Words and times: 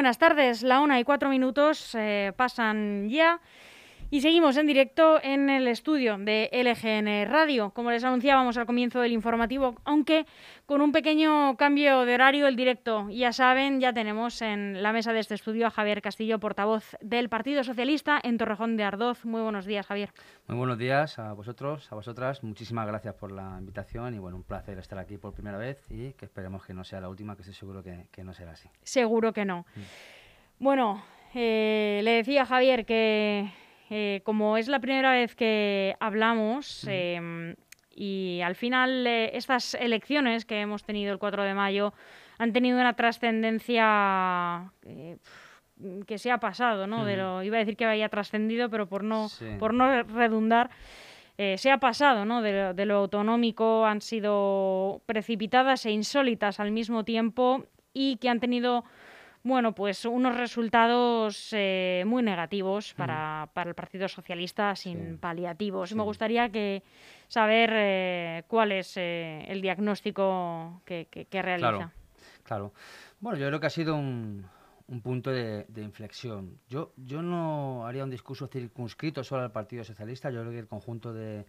buenas 0.00 0.16
tardes. 0.16 0.62
La 0.62 0.80
una 0.80 0.98
y 0.98 1.04
cuatro 1.04 1.28
minutos 1.28 1.94
eh, 1.94 2.32
pasan 2.34 3.10
ya. 3.10 3.38
Y 4.12 4.22
seguimos 4.22 4.56
en 4.56 4.66
directo 4.66 5.22
en 5.22 5.48
el 5.48 5.68
estudio 5.68 6.18
de 6.18 6.50
LGN 6.52 7.30
Radio. 7.30 7.70
Como 7.70 7.92
les 7.92 8.02
anunciábamos 8.02 8.56
al 8.56 8.66
comienzo 8.66 8.98
del 8.98 9.12
informativo, 9.12 9.76
aunque 9.84 10.26
con 10.66 10.80
un 10.80 10.90
pequeño 10.90 11.56
cambio 11.56 12.04
de 12.04 12.14
horario, 12.14 12.48
el 12.48 12.56
directo, 12.56 13.08
ya 13.08 13.32
saben, 13.32 13.78
ya 13.78 13.92
tenemos 13.92 14.42
en 14.42 14.82
la 14.82 14.92
mesa 14.92 15.12
de 15.12 15.20
este 15.20 15.36
estudio 15.36 15.68
a 15.68 15.70
Javier 15.70 16.02
Castillo, 16.02 16.40
portavoz 16.40 16.96
del 17.00 17.28
Partido 17.28 17.62
Socialista 17.62 18.18
en 18.20 18.36
Torrejón 18.36 18.76
de 18.76 18.82
Ardoz. 18.82 19.24
Muy 19.24 19.42
buenos 19.42 19.64
días, 19.64 19.86
Javier. 19.86 20.12
Muy 20.48 20.58
buenos 20.58 20.76
días 20.76 21.20
a 21.20 21.32
vosotros, 21.32 21.86
a 21.92 21.94
vosotras. 21.94 22.42
Muchísimas 22.42 22.88
gracias 22.88 23.14
por 23.14 23.30
la 23.30 23.58
invitación 23.60 24.12
y 24.16 24.18
bueno, 24.18 24.38
un 24.38 24.42
placer 24.42 24.76
estar 24.78 24.98
aquí 24.98 25.18
por 25.18 25.34
primera 25.34 25.56
vez 25.56 25.88
y 25.88 26.14
que 26.14 26.24
esperemos 26.24 26.66
que 26.66 26.74
no 26.74 26.82
sea 26.82 27.00
la 27.00 27.08
última, 27.08 27.36
que 27.36 27.42
estoy 27.42 27.54
seguro 27.54 27.84
que, 27.84 28.24
no 28.24 28.34
será 28.34 28.52
así. 28.52 28.68
Seguro 28.82 29.32
que 29.32 29.44
no. 29.44 29.66
Mm. 29.76 30.64
Bueno, 30.64 31.04
eh, 31.32 32.00
le 32.02 32.10
decía 32.10 32.42
a 32.42 32.46
Javier 32.46 32.84
que 32.84 33.52
eh, 33.92 34.20
como 34.22 34.56
es 34.56 34.68
la 34.68 34.78
primera 34.78 35.10
vez 35.10 35.34
que 35.34 35.96
hablamos 35.98 36.86
em, 36.86 37.56
y 37.90 38.40
al 38.40 38.54
final 38.54 39.04
eh, 39.04 39.36
estas 39.36 39.74
elecciones 39.74 40.44
que 40.44 40.60
hemos 40.60 40.84
tenido 40.84 41.12
el 41.12 41.18
4 41.18 41.42
de 41.42 41.54
mayo 41.54 41.92
han 42.38 42.52
tenido 42.52 42.78
una 42.78 42.94
trascendencia 42.94 44.70
eh, 44.86 45.18
que 46.06 46.18
se 46.18 46.30
ha 46.30 46.38
pasado, 46.38 46.86
¿no? 46.86 47.04
De 47.04 47.16
lo, 47.16 47.42
iba 47.42 47.56
a 47.56 47.58
decir 47.58 47.76
que 47.76 47.84
había 47.84 48.08
trascendido, 48.08 48.70
pero 48.70 48.88
por 48.88 49.02
no, 49.02 49.26
por 49.58 49.74
no 49.74 50.04
redundar, 50.04 50.70
se 51.56 51.70
ha 51.70 51.78
pasado, 51.78 52.26
¿no? 52.26 52.42
De, 52.42 52.74
de 52.74 52.84
lo 52.84 52.96
autonómico, 52.96 53.86
han 53.86 54.02
sido 54.02 55.00
precipitadas 55.06 55.86
e 55.86 55.90
insólitas 55.90 56.60
al 56.60 56.70
mismo 56.70 57.04
tiempo 57.04 57.64
y 57.94 58.18
que 58.18 58.28
han 58.28 58.40
tenido 58.40 58.84
bueno, 59.42 59.74
pues 59.74 60.04
unos 60.04 60.36
resultados 60.36 61.48
eh, 61.52 62.04
muy 62.06 62.22
negativos 62.22 62.92
para, 62.92 63.48
el 63.54 63.74
Partido 63.74 64.06
Socialista 64.06 64.76
sin 64.76 65.16
paliativos. 65.16 65.94
Me 65.94 66.02
gustaría 66.02 66.50
que 66.50 66.82
saber 67.26 67.70
eh, 67.72 68.44
cuál 68.48 68.72
es 68.72 68.96
eh, 68.96 69.44
el 69.48 69.62
diagnóstico 69.62 70.82
que, 70.84 71.26
realiza. 71.30 71.90
Claro, 72.42 72.72
Bueno, 73.20 73.38
yo 73.38 73.46
creo 73.46 73.60
que 73.60 73.66
ha 73.66 73.70
sido 73.70 73.96
un, 73.96 74.44
punto 75.02 75.30
de, 75.30 75.64
inflexión. 75.76 76.58
Yo, 76.68 76.92
yo 76.96 77.22
no 77.22 77.86
haría 77.86 78.04
un 78.04 78.10
discurso 78.10 78.46
circunscrito 78.46 79.24
solo 79.24 79.42
al 79.42 79.52
Partido 79.52 79.84
Socialista. 79.84 80.30
Yo 80.30 80.40
creo 80.40 80.52
que 80.52 80.58
el 80.58 80.68
conjunto 80.68 81.14
de, 81.14 81.46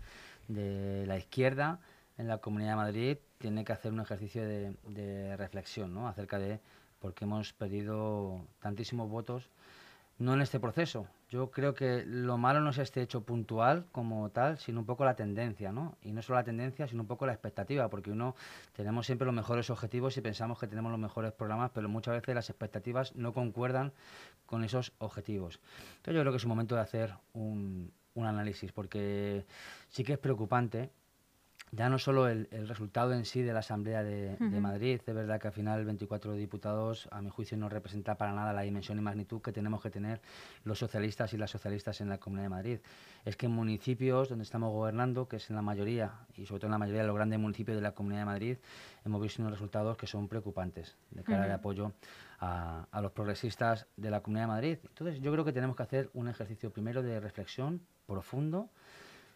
la 0.47 1.17
izquierda 1.17 1.79
en 2.17 2.29
la 2.29 2.37
Comunidad 2.37 2.71
de 2.71 2.75
Madrid 2.77 3.17
tiene 3.37 3.65
que 3.65 3.73
hacer 3.73 3.91
un 3.91 3.99
ejercicio 3.99 4.43
de, 4.47 4.75
de 4.87 5.35
reflexión 5.35 5.93
¿no? 5.93 6.07
acerca 6.07 6.39
de 6.39 6.61
porque 7.01 7.25
hemos 7.25 7.51
perdido 7.53 8.45
tantísimos 8.61 9.09
votos, 9.09 9.49
no 10.19 10.35
en 10.35 10.41
este 10.41 10.59
proceso. 10.59 11.07
Yo 11.29 11.49
creo 11.49 11.73
que 11.73 12.03
lo 12.05 12.37
malo 12.37 12.61
no 12.61 12.69
es 12.69 12.77
este 12.77 13.01
hecho 13.01 13.21
puntual 13.21 13.87
como 13.91 14.29
tal, 14.29 14.59
sino 14.59 14.81
un 14.81 14.85
poco 14.85 15.03
la 15.03 15.15
tendencia, 15.15 15.71
¿no? 15.71 15.97
Y 16.03 16.11
no 16.11 16.21
solo 16.21 16.37
la 16.37 16.43
tendencia, 16.43 16.87
sino 16.87 17.01
un 17.01 17.07
poco 17.07 17.25
la 17.25 17.31
expectativa, 17.31 17.89
porque 17.89 18.11
uno 18.11 18.35
tenemos 18.73 19.05
siempre 19.05 19.25
los 19.25 19.33
mejores 19.33 19.69
objetivos 19.69 20.15
y 20.17 20.21
pensamos 20.21 20.59
que 20.59 20.67
tenemos 20.67 20.91
los 20.91 20.99
mejores 20.99 21.31
programas, 21.31 21.71
pero 21.73 21.89
muchas 21.89 22.13
veces 22.13 22.35
las 22.35 22.49
expectativas 22.49 23.15
no 23.15 23.33
concuerdan 23.33 23.93
con 24.45 24.63
esos 24.63 24.93
objetivos. 24.99 25.59
Entonces 25.97 26.15
yo 26.15 26.21
creo 26.21 26.31
que 26.31 26.37
es 26.37 26.43
un 26.43 26.49
momento 26.49 26.75
de 26.75 26.81
hacer 26.81 27.15
un, 27.33 27.91
un 28.13 28.25
análisis, 28.25 28.71
porque 28.71 29.45
sí 29.89 30.03
que 30.03 30.13
es 30.13 30.19
preocupante 30.19 30.91
ya 31.73 31.87
no 31.87 31.97
solo 31.99 32.27
el, 32.27 32.47
resultado 32.67 33.13
en 33.13 33.23
sí 33.23 33.41
de 33.41 33.53
la 33.53 33.59
Asamblea 33.59 34.03
de, 34.03 34.37
Madrid, 34.59 34.99
es 35.05 35.15
verdad 35.15 35.39
que 35.39 35.47
al 35.47 35.53
final 35.53 35.85
24 35.85 36.33
diputados, 36.33 37.07
a 37.11 37.21
mi 37.21 37.29
juicio, 37.29 37.57
no 37.57 37.69
representa 37.69 38.15
para 38.15 38.33
nada 38.33 38.51
la 38.51 38.63
dimensión 38.63 38.97
y 38.97 39.01
magnitud 39.01 39.41
que 39.41 39.53
tenemos 39.53 39.81
que 39.81 39.89
tener 39.89 40.21
los 40.65 40.79
socialistas 40.79 41.33
y 41.33 41.37
las 41.37 41.49
socialistas 41.49 42.01
en 42.01 42.09
la 42.09 42.17
Comunidad 42.17 42.45
de 42.45 42.49
Madrid. 42.49 42.79
Es 43.23 43.37
que 43.37 43.45
en 43.45 43.53
municipios 43.53 44.27
donde 44.27 44.43
estamos 44.43 44.73
gobernando, 44.73 45.29
que 45.29 45.37
es 45.37 45.49
en 45.49 45.55
la 45.55 45.61
mayoría, 45.61 46.11
y 46.35 46.45
sobre 46.45 46.59
todo 46.59 46.67
en 46.67 46.73
la 46.73 46.77
mayoría 46.77 47.01
de 47.03 47.07
los 47.07 47.15
grandes 47.15 47.39
municipios 47.39 47.77
de 47.77 47.81
la 47.81 47.93
Comunidad 47.93 48.21
de 48.21 48.25
Madrid, 48.25 48.57
hemos 49.05 49.21
visto 49.21 49.41
unos 49.41 49.53
resultados 49.53 49.95
que 49.95 50.07
son 50.07 50.27
preocupantes 50.27 50.97
de 51.11 51.23
cara 51.23 51.45
al 51.45 51.51
apoyo 51.51 51.93
a, 52.39 52.85
a 52.91 53.01
los 53.01 53.13
progresistas 53.13 53.87
de 53.95 54.11
la 54.11 54.19
Comunidad 54.19 54.43
de 54.43 54.51
Madrid. 54.51 54.77
Entonces, 54.89 55.21
yo 55.21 55.31
creo 55.31 55.45
que 55.45 55.53
tenemos 55.53 55.77
que 55.77 55.83
hacer 55.83 56.09
un 56.13 56.27
ejercicio 56.27 56.69
primero 56.69 57.01
de 57.01 57.21
reflexión 57.21 57.81
profundo 58.07 58.69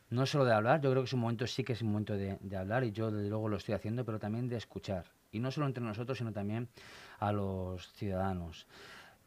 no 0.09 0.25
solo 0.25 0.45
de 0.45 0.53
hablar, 0.53 0.81
yo 0.81 0.91
creo 0.91 1.03
que 1.03 1.07
es 1.07 1.13
un 1.13 1.21
momento, 1.21 1.47
sí 1.47 1.63
que 1.63 1.73
es 1.73 1.81
un 1.81 1.89
momento 1.89 2.13
de, 2.13 2.57
hablar 2.57 2.83
y 2.83 2.91
yo 2.91 3.11
desde 3.11 3.29
luego 3.29 3.49
lo 3.49 3.57
estoy 3.57 3.73
haciendo, 3.75 4.05
pero 4.05 4.19
también 4.19 4.47
de 4.47 4.57
escuchar. 4.57 5.05
Y 5.31 5.39
no 5.39 5.51
solo 5.51 5.67
entre 5.67 5.83
nosotros, 5.83 6.17
sino 6.17 6.31
también 6.31 6.69
a 7.19 7.31
los 7.31 7.91
ciudadanos. 7.93 8.67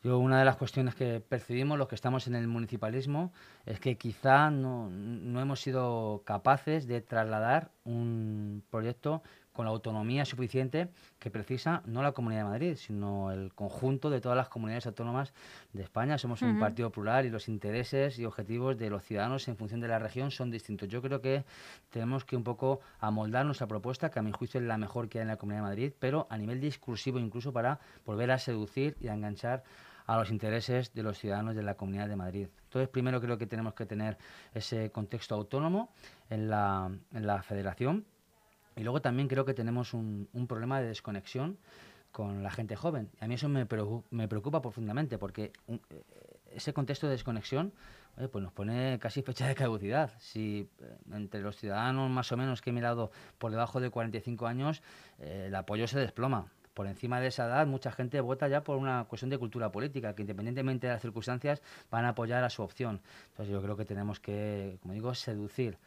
Yo 0.05 0.19
una 0.19 0.39
de 0.39 0.45
las 0.45 0.57
cuestiones 0.57 0.95
que 0.95 1.21
percibimos 1.21 1.77
los 1.77 1.89
que 1.89 1.97
estamos 1.97 2.29
en 2.29 2.37
el 2.37 2.47
municipalismo 2.47 3.33
es 3.67 3.81
que 3.81 3.99
quizá 3.99 4.49
no, 4.51 4.89
no 4.91 5.41
hemos 5.41 5.61
sido 5.61 6.23
capaces 6.25 6.87
de 6.87 7.01
trasladar 7.01 7.73
un 7.85 8.63
proyecto 8.71 9.23
con 9.59 9.65
la 9.65 9.73
autonomía 9.73 10.25
suficiente 10.25 10.89
que 11.19 11.33
precisa 11.33 11.83
no 11.85 12.01
la 12.01 12.13
Comunidad 12.13 12.45
de 12.45 12.49
Madrid, 12.49 12.77
sino 12.77 13.33
el 13.33 13.53
conjunto 13.55 14.09
de 14.09 14.21
todas 14.21 14.37
las 14.37 14.49
comunidades 14.49 14.87
autónomas 14.87 15.33
de 15.73 15.83
España. 15.83 16.17
Somos 16.17 16.43
un 16.43 16.61
partido 16.61 16.93
plural 16.93 17.27
y 17.27 17.29
los 17.29 17.49
intereses 17.49 18.21
y 18.21 18.25
objetivos 18.25 18.79
de 18.79 18.89
los 18.89 19.03
ciudadanos 19.03 19.49
en 19.49 19.57
función 19.57 19.81
de 19.81 19.89
la 19.89 19.99
región 19.99 20.31
son 20.31 20.53
distintos. 20.53 20.89
Yo 20.89 21.03
creo 21.03 21.21
que 21.21 21.45
tenemos 21.91 22.25
que 22.25 22.37
un 22.37 22.45
poco 22.45 22.79
amoldar 23.01 23.47
nuestra 23.47 23.67
propuesta, 23.67 24.13
que 24.13 24.21
a 24.21 24.23
mi 24.23 24.31
juicio 24.31 24.61
es 24.61 24.67
la 24.69 24.79
mejor 24.79 25.09
que 25.09 25.19
hay 25.19 25.23
en 25.23 25.29
la 25.29 25.39
Comunidad 25.39 25.63
de 25.63 25.69
Madrid, 25.71 25.93
pero 25.99 26.29
a 26.31 26.39
nivel 26.39 26.61
discursivo 26.61 27.19
incluso 27.19 27.53
para 27.53 27.81
volver 28.07 28.31
a 28.31 28.39
seducir 28.39 28.97
y 29.01 29.09
a 29.09 29.15
enganchar 29.15 29.65
a 30.07 30.17
los 30.19 30.31
intereses 30.31 30.95
de 30.95 31.03
los 31.03 31.19
ciudadanos 31.19 31.57
de 31.57 31.65
la 31.65 31.75
Comunidad 31.75 32.07
de 32.07 32.15
Madrid. 32.15 32.47
Entonces, 32.63 32.89
primero 32.91 33.21
creo 33.21 33.37
que 33.37 33.49
tenemos 33.49 33.75
que 33.75 33.87
tener 33.87 34.19
ese 34.55 34.93
contexto 34.93 35.35
autónomo 35.35 35.91
en 36.31 36.49
la, 36.49 36.93
en 37.13 37.27
la 37.27 37.43
federación 37.43 38.07
y 38.79 38.85
luego 38.85 39.03
también 39.03 39.27
creo 39.29 39.45
que 39.45 39.55
tenemos 39.55 39.93
un, 39.93 40.29
problema 40.49 40.81
de 40.81 40.87
desconexión 40.87 41.59
con 42.13 42.43
la 42.45 42.51
gente 42.51 42.77
joven. 42.77 43.11
A 43.21 43.27
mí 43.27 43.35
eso 43.35 43.49
me, 43.49 43.67
preocupa, 43.67 44.63
profundamente 44.63 45.19
porque 45.19 45.53
eh, 45.67 45.81
ese 46.53 46.73
contexto 46.73 47.07
de 47.07 47.13
desconexión 47.13 47.73
pues 48.33 48.43
nos 48.43 48.53
pone 48.53 48.99
casi 49.01 49.23
fecha 49.23 49.47
de 49.47 49.55
caducidad. 49.55 50.13
Si 50.19 50.69
eh, 50.81 50.97
entre 51.13 51.41
los 51.41 51.57
ciudadanos 51.57 52.09
más 52.11 52.31
o 52.31 52.37
menos 52.37 52.63
que 52.63 52.71
he 52.71 52.73
mirado 52.73 53.11
por 53.39 53.51
debajo 53.51 53.81
de 53.81 53.91
45 53.91 54.47
años, 54.47 54.83
eh, 55.19 55.47
el 55.49 55.55
apoyo 55.55 55.87
se 55.89 55.99
desploma. 55.99 56.47
Por 56.75 56.87
encima 56.87 57.21
de 57.21 57.27
esa 57.27 57.47
edad, 57.47 57.67
mucha 57.67 57.91
gente 57.91 58.21
vota 58.21 58.47
ya 58.47 58.63
por 58.63 58.77
una 58.77 59.05
cuestión 59.09 59.31
de 59.31 59.39
cultura 59.39 59.73
política, 59.73 60.15
que 60.15 60.23
independientemente 60.23 60.87
de 60.87 60.93
las 60.93 61.03
circunstancias 61.03 61.61
van 61.91 62.05
a 62.05 62.11
apoyar 62.11 62.45
a 62.45 62.51
su 62.51 62.63
opción. 62.63 63.01
Entonces 63.31 63.53
yo 63.53 63.61
creo 63.61 63.77
que 63.77 63.85
tenemos 63.85 64.21
que, 64.21 64.79
como 64.81 64.95
digo, 64.95 65.13
seducir 65.15 65.79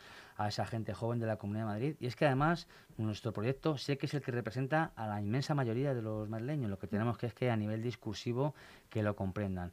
a 0.44 0.48
esa 0.48 0.66
gente 0.66 0.94
joven 0.94 1.20
de 1.20 1.28
la 1.28 1.38
Comunidad 1.38 1.66
de 1.66 1.72
Madrid. 1.72 1.96
Y 2.00 2.08
es 2.08 2.16
que 2.16 2.26
además 2.26 2.68
nuestro 2.98 3.34
proyecto 3.34 3.78
sé 3.78 3.98
que 3.98 4.06
es 4.06 4.14
el 4.14 4.22
que 4.22 4.32
representa 4.32 4.92
a 4.96 5.08
la 5.08 5.22
inmensa 5.22 5.56
mayoría 5.56 5.94
de 5.94 6.02
los 6.02 6.30
madrileños. 6.30 6.70
Lo 6.70 6.80
que 6.80 6.88
tenemos 6.88 7.18
que 7.18 7.28
es 7.28 7.34
que 7.34 7.50
a 7.50 7.58
nivel 7.58 7.82
discursivo 7.82 8.56
que 8.90 9.04
lo 9.04 9.16
comprendan. 9.16 9.72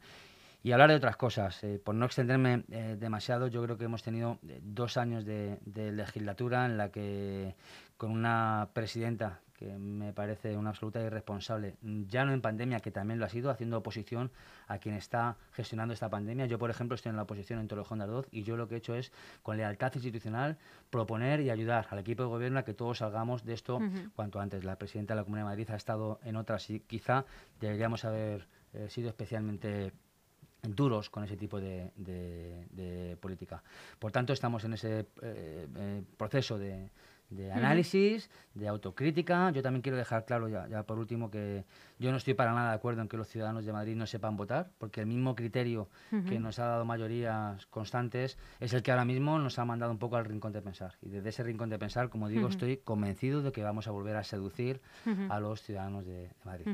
Y 0.62 0.72
hablar 0.72 0.90
de 0.90 0.96
otras 0.96 1.16
cosas, 1.16 1.62
eh, 1.62 1.80
por 1.82 1.94
no 1.94 2.04
extenderme 2.04 2.64
eh, 2.70 2.96
demasiado, 2.98 3.46
yo 3.46 3.62
creo 3.62 3.78
que 3.78 3.84
hemos 3.84 4.02
tenido 4.02 4.38
eh, 4.48 4.60
dos 4.62 4.96
años 4.96 5.24
de, 5.24 5.58
de 5.64 5.92
legislatura 5.92 6.66
en 6.66 6.76
la 6.76 6.90
que 6.90 7.54
con 7.96 8.10
una 8.10 8.68
presidenta 8.72 9.40
que 9.58 9.66
me 9.76 10.12
parece 10.12 10.56
una 10.56 10.70
absoluta 10.70 11.02
irresponsable, 11.02 11.74
ya 11.82 12.24
no 12.24 12.32
en 12.32 12.40
pandemia, 12.40 12.78
que 12.78 12.92
también 12.92 13.18
lo 13.18 13.26
ha 13.26 13.28
sido, 13.28 13.50
haciendo 13.50 13.78
oposición 13.78 14.30
a 14.68 14.78
quien 14.78 14.94
está 14.94 15.36
gestionando 15.52 15.92
esta 15.92 16.08
pandemia. 16.08 16.46
Yo, 16.46 16.58
por 16.58 16.70
ejemplo, 16.70 16.94
estoy 16.94 17.10
en 17.10 17.16
la 17.16 17.22
oposición 17.22 17.58
en 17.58 17.66
Torrejón 17.66 17.98
de 17.98 18.04
Ardoz 18.04 18.28
y 18.30 18.44
yo 18.44 18.56
lo 18.56 18.68
que 18.68 18.76
he 18.76 18.78
hecho 18.78 18.94
es, 18.94 19.12
con 19.42 19.56
lealtad 19.56 19.92
institucional, 19.94 20.58
proponer 20.90 21.40
y 21.40 21.50
ayudar 21.50 21.88
al 21.90 21.98
equipo 21.98 22.22
de 22.22 22.28
gobierno 22.28 22.60
a 22.60 22.64
que 22.64 22.72
todos 22.72 22.98
salgamos 22.98 23.44
de 23.44 23.54
esto 23.54 23.80
cuanto 24.14 24.38
antes. 24.38 24.62
La 24.62 24.76
presidenta 24.76 25.14
de 25.14 25.20
la 25.20 25.24
Comunidad 25.24 25.46
de 25.46 25.50
Madrid 25.50 25.70
ha 25.70 25.76
estado 25.76 26.20
en 26.22 26.36
otras 26.36 26.70
y 26.70 26.78
quizá 26.80 27.24
deberíamos 27.60 28.04
haber 28.04 28.46
eh, 28.74 28.88
sido 28.88 29.08
especialmente 29.08 29.92
duros 30.62 31.10
con 31.10 31.24
ese 31.24 31.36
tipo 31.36 31.60
de, 31.60 33.16
política. 33.20 33.62
Por 33.98 34.12
tanto, 34.12 34.32
estamos 34.32 34.62
en 34.64 34.74
ese 34.74 35.00
eh, 35.00 35.66
eh, 35.76 36.02
proceso 36.16 36.58
de, 36.58 36.90
de 37.30 37.52
análisis, 37.52 38.30
de 38.54 38.68
autocrítica. 38.68 39.50
Yo 39.50 39.62
también 39.62 39.82
quiero 39.82 39.98
dejar 39.98 40.24
claro 40.24 40.48
ya, 40.48 40.66
ya, 40.68 40.84
por 40.84 40.98
último 40.98 41.30
que 41.30 41.64
yo 41.98 42.10
no 42.10 42.16
estoy 42.16 42.34
para 42.34 42.52
nada 42.52 42.70
de 42.70 42.76
acuerdo 42.76 43.02
en 43.02 43.08
que 43.08 43.16
los 43.16 43.28
ciudadanos 43.28 43.64
de 43.64 43.72
Madrid 43.72 43.96
no 43.96 44.06
sepan 44.06 44.36
votar, 44.36 44.70
porque 44.78 45.00
el 45.00 45.06
mismo 45.06 45.34
criterio 45.34 45.88
que 46.28 46.38
nos 46.38 46.58
ha 46.58 46.66
dado 46.66 46.84
mayorías 46.84 47.66
constantes 47.66 48.38
es 48.60 48.72
el 48.72 48.82
que 48.82 48.90
ahora 48.90 49.04
mismo 49.04 49.38
nos 49.38 49.58
ha 49.58 49.64
mandado 49.64 49.92
un 49.92 49.98
poco 49.98 50.16
al 50.16 50.24
rincón 50.24 50.52
de 50.52 50.62
pensar. 50.62 50.94
Y 51.02 51.08
desde 51.10 51.28
ese 51.28 51.42
rincón 51.42 51.70
de 51.70 51.78
pensar, 51.78 52.08
como 52.08 52.28
digo, 52.28 52.48
estoy 52.48 52.78
convencido 52.78 53.42
de 53.42 53.52
que 53.52 53.62
vamos 53.62 53.88
a 53.88 53.90
volver 53.90 54.16
a 54.16 54.24
seducir 54.24 54.80
a 55.28 55.40
los 55.40 55.62
ciudadanos 55.62 56.06
de, 56.06 56.30
Madrid. 56.44 56.66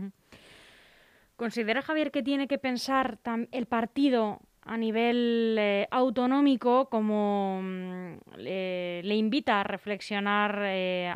¿Considera 1.36 1.82
Javier 1.82 2.12
que 2.12 2.22
tiene 2.22 2.46
que 2.46 2.58
pensar 2.58 3.18
el 3.50 3.66
partido 3.66 4.40
a 4.64 4.76
nivel 4.76 5.56
eh, 5.58 5.88
autonómico 5.90 6.88
como 6.88 7.60
mm, 7.62 8.14
le 8.38 9.14
invita 9.14 9.60
a 9.60 9.64
reflexionar. 9.64 10.58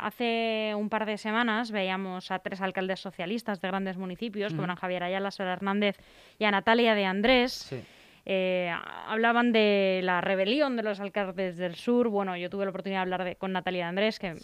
hace 0.01 0.73
un 0.75 0.89
par 0.89 1.05
de 1.05 1.17
semanas 1.17 1.71
veíamos 1.71 2.31
a 2.31 2.39
tres 2.39 2.61
alcaldes 2.61 2.99
socialistas 2.99 3.61
de 3.61 3.67
grandes 3.67 3.97
municipios, 3.97 4.53
como 4.53 4.65
eran 4.65 4.75
Javier 4.75 5.03
Ayala, 5.03 5.31
Sara 5.31 5.53
Hernández 5.53 5.97
y 6.37 6.45
a 6.45 6.51
Natalia 6.51 6.95
de 6.95 7.05
Andrés. 7.05 7.53
Sí 7.53 7.81
eh, 8.31 8.71
hablaban 9.07 9.51
de 9.51 10.01
la 10.03 10.21
rebelión 10.21 10.75
de 10.75 10.83
los 10.83 10.99
alcaldes 10.99 11.57
del 11.57 11.73
sur. 11.73 12.09
Bueno, 12.09 12.37
yo 12.37 12.47
tuve 12.47 12.63
la 12.63 12.69
oportunidad 12.69 12.99
de 12.99 13.11
hablar 13.11 13.37
con 13.37 13.53
Natalia 13.53 13.87
Andrés, 13.87 14.19
que 14.19 14.35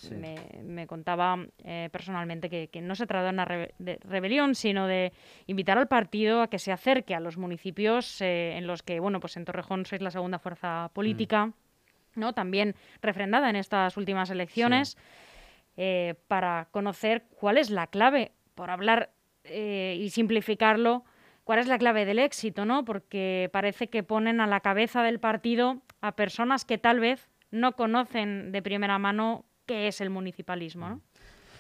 me, 0.63 0.87
contaba 0.87 1.37
eh, 1.63 1.89
personalmente 1.91 2.49
que, 2.49 2.81
no 2.81 2.95
se 2.95 3.05
trata 3.05 3.25
de 3.25 3.29
una 3.29 3.45
rebelión, 3.45 4.55
sino 4.55 4.87
de 4.87 5.13
invitar 5.45 5.77
al 5.77 5.87
partido 5.87 6.41
a 6.41 6.47
que 6.47 6.57
se 6.57 6.71
acerque 6.71 7.13
a 7.13 7.19
los 7.19 7.37
municipios 7.37 8.21
eh, 8.21 8.57
en 8.57 8.65
los 8.65 8.81
que, 8.81 8.99
bueno, 8.99 9.19
pues 9.19 9.37
en 9.37 9.45
Torrejón 9.45 9.85
sois 9.85 10.01
la 10.01 10.09
segunda 10.09 10.39
fuerza 10.39 10.89
política, 10.91 11.45
mm. 11.45 11.53
¿no? 12.15 12.33
También 12.33 12.73
refrendada 13.03 13.51
en 13.51 13.55
estas 13.55 13.97
últimas 13.97 14.31
elecciones, 14.31 14.97
para 16.27 16.69
conocer 16.71 17.25
cuál 17.38 17.59
es 17.59 17.69
la 17.69 17.85
clave, 17.85 18.31
por 18.55 18.71
hablar 18.71 19.11
y 19.43 20.09
simplificarlo 20.09 21.03
cuál 21.45 21.59
es 21.59 21.68
la 21.68 21.77
clave 21.77 22.03
del 22.03 22.19
éxito, 22.19 22.65
¿no? 22.65 22.83
Porque 22.83 23.50
parece 23.53 23.88
que 23.88 24.03
ponen 24.03 24.42
a 24.42 24.47
la 24.47 24.59
cabeza 24.59 25.01
del 25.03 25.19
partido 25.19 25.81
a 26.01 26.18
personas 26.18 26.65
que 26.65 26.77
tal 26.77 27.00
vez 27.00 27.30
no 27.51 27.77
conocen 27.77 28.51
de 28.51 28.62
primera 28.62 29.00
mano 29.00 29.45
qué 29.65 29.88
es 29.88 30.01
el 30.01 30.09
municipalismo, 30.09 30.89
¿no? 30.89 31.01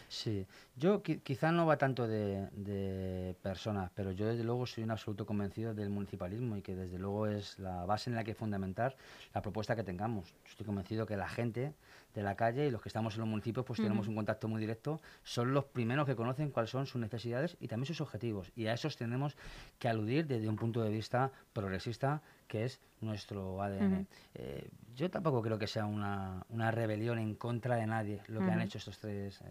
Sí, 0.07 0.45
yo 0.75 1.01
quizá 1.01 1.51
no 1.51 1.65
va 1.65 1.77
tanto 1.77 2.07
de, 2.07 3.35
personas, 3.41 3.91
pero 3.95 4.11
yo 4.11 4.27
desde 4.27 4.43
luego 4.43 4.65
soy 4.65 4.83
un 4.83 4.91
absoluto 4.91 5.25
convencido 5.25 5.73
del 5.73 5.89
municipalismo 5.89 6.57
y 6.57 6.61
que 6.61 6.75
desde 6.75 6.99
luego 6.99 7.27
es 7.27 7.57
la 7.59 7.85
base 7.85 8.09
en 8.09 8.15
la 8.15 8.23
que 8.23 8.35
fundamentar 8.35 8.95
la 9.33 9.41
propuesta 9.41 9.75
que 9.75 9.83
tengamos. 9.83 10.33
Estoy 10.47 10.65
convencido 10.65 11.05
que 11.05 11.17
la 11.17 11.27
gente 11.27 11.73
de 12.13 12.23
la 12.23 12.35
calle 12.35 12.67
y 12.67 12.71
los 12.71 12.81
que 12.81 12.89
estamos 12.89 13.15
en 13.15 13.21
los 13.21 13.29
municipios 13.29 13.65
pues 13.65 13.79
tenemos 13.81 14.07
un 14.07 14.15
contacto 14.15 14.47
muy 14.47 14.61
directo, 14.61 15.01
son 15.23 15.53
los 15.53 15.65
primeros 15.65 16.05
que 16.05 16.15
conocen 16.15 16.49
cuáles 16.49 16.69
son 16.69 16.85
sus 16.85 17.01
necesidades 17.01 17.57
y 17.59 17.67
también 17.67 17.87
sus 17.87 18.01
objetivos. 18.01 18.51
Y 18.55 18.67
a 18.67 18.73
esos 18.73 18.95
tenemos 18.95 19.35
que 19.79 19.89
aludir 19.89 20.27
desde 20.27 20.47
un 20.47 20.55
punto 20.55 20.81
de 20.81 20.89
vista 20.89 21.31
progresista 21.51 22.21
que 22.47 22.65
es 22.65 22.79
nuestro 23.01 23.61
ADN. 23.61 24.07
Eh, 24.33 24.69
yo 24.95 25.09
tampoco 25.09 25.41
creo 25.41 25.59
que 25.59 25.67
sea 25.67 25.85
una, 25.85 26.45
una, 26.49 26.71
rebelión 26.71 27.19
en 27.19 27.35
contra 27.35 27.75
de 27.75 27.85
nadie 27.85 28.21
lo 28.27 28.39
que 28.39 28.49
han 28.49 28.61
hecho 28.61 28.77
estos 28.77 28.97
tres 28.97 29.41
eh, 29.41 29.45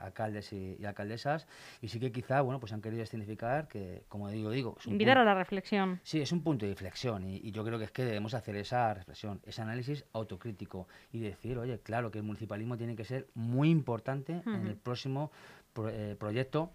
alcaldes 0.00 0.52
y, 0.52 0.84
alcaldesas. 0.84 1.46
Y 1.80 1.88
sí 1.88 1.98
que 1.98 2.12
quizá 2.12 2.40
bueno 2.42 2.60
pues 2.60 2.72
han 2.72 2.82
querido 2.82 3.04
significar 3.06 3.68
que 3.68 4.04
como 4.08 4.30
digo 4.30 4.50
digo 4.50 4.76
invitar 4.84 5.18
a 5.18 5.24
la 5.24 5.34
reflexión. 5.34 6.00
Sí 6.02 6.20
es 6.20 6.30
un 6.32 6.42
punto 6.42 6.66
de 6.66 6.72
inflexión 6.72 7.24
y, 7.24 7.50
yo 7.52 7.64
creo 7.64 7.78
que 7.78 7.84
es 7.84 7.90
que 7.90 8.04
debemos 8.04 8.34
hacer 8.34 8.56
esa 8.56 8.94
reflexión 8.94 9.40
ese 9.44 9.62
análisis 9.62 10.04
autocrítico 10.12 10.88
y 11.12 11.20
decir 11.20 11.58
oye 11.58 11.78
claro 11.80 12.10
que 12.10 12.18
el 12.18 12.24
municipalismo 12.24 12.76
tiene 12.76 12.96
que 12.96 13.04
ser 13.04 13.28
muy 13.34 13.70
importante 13.70 14.42
en 14.46 14.66
el 14.66 14.76
próximo 14.76 15.30
eh, 15.88 16.16
proyecto 16.18 16.70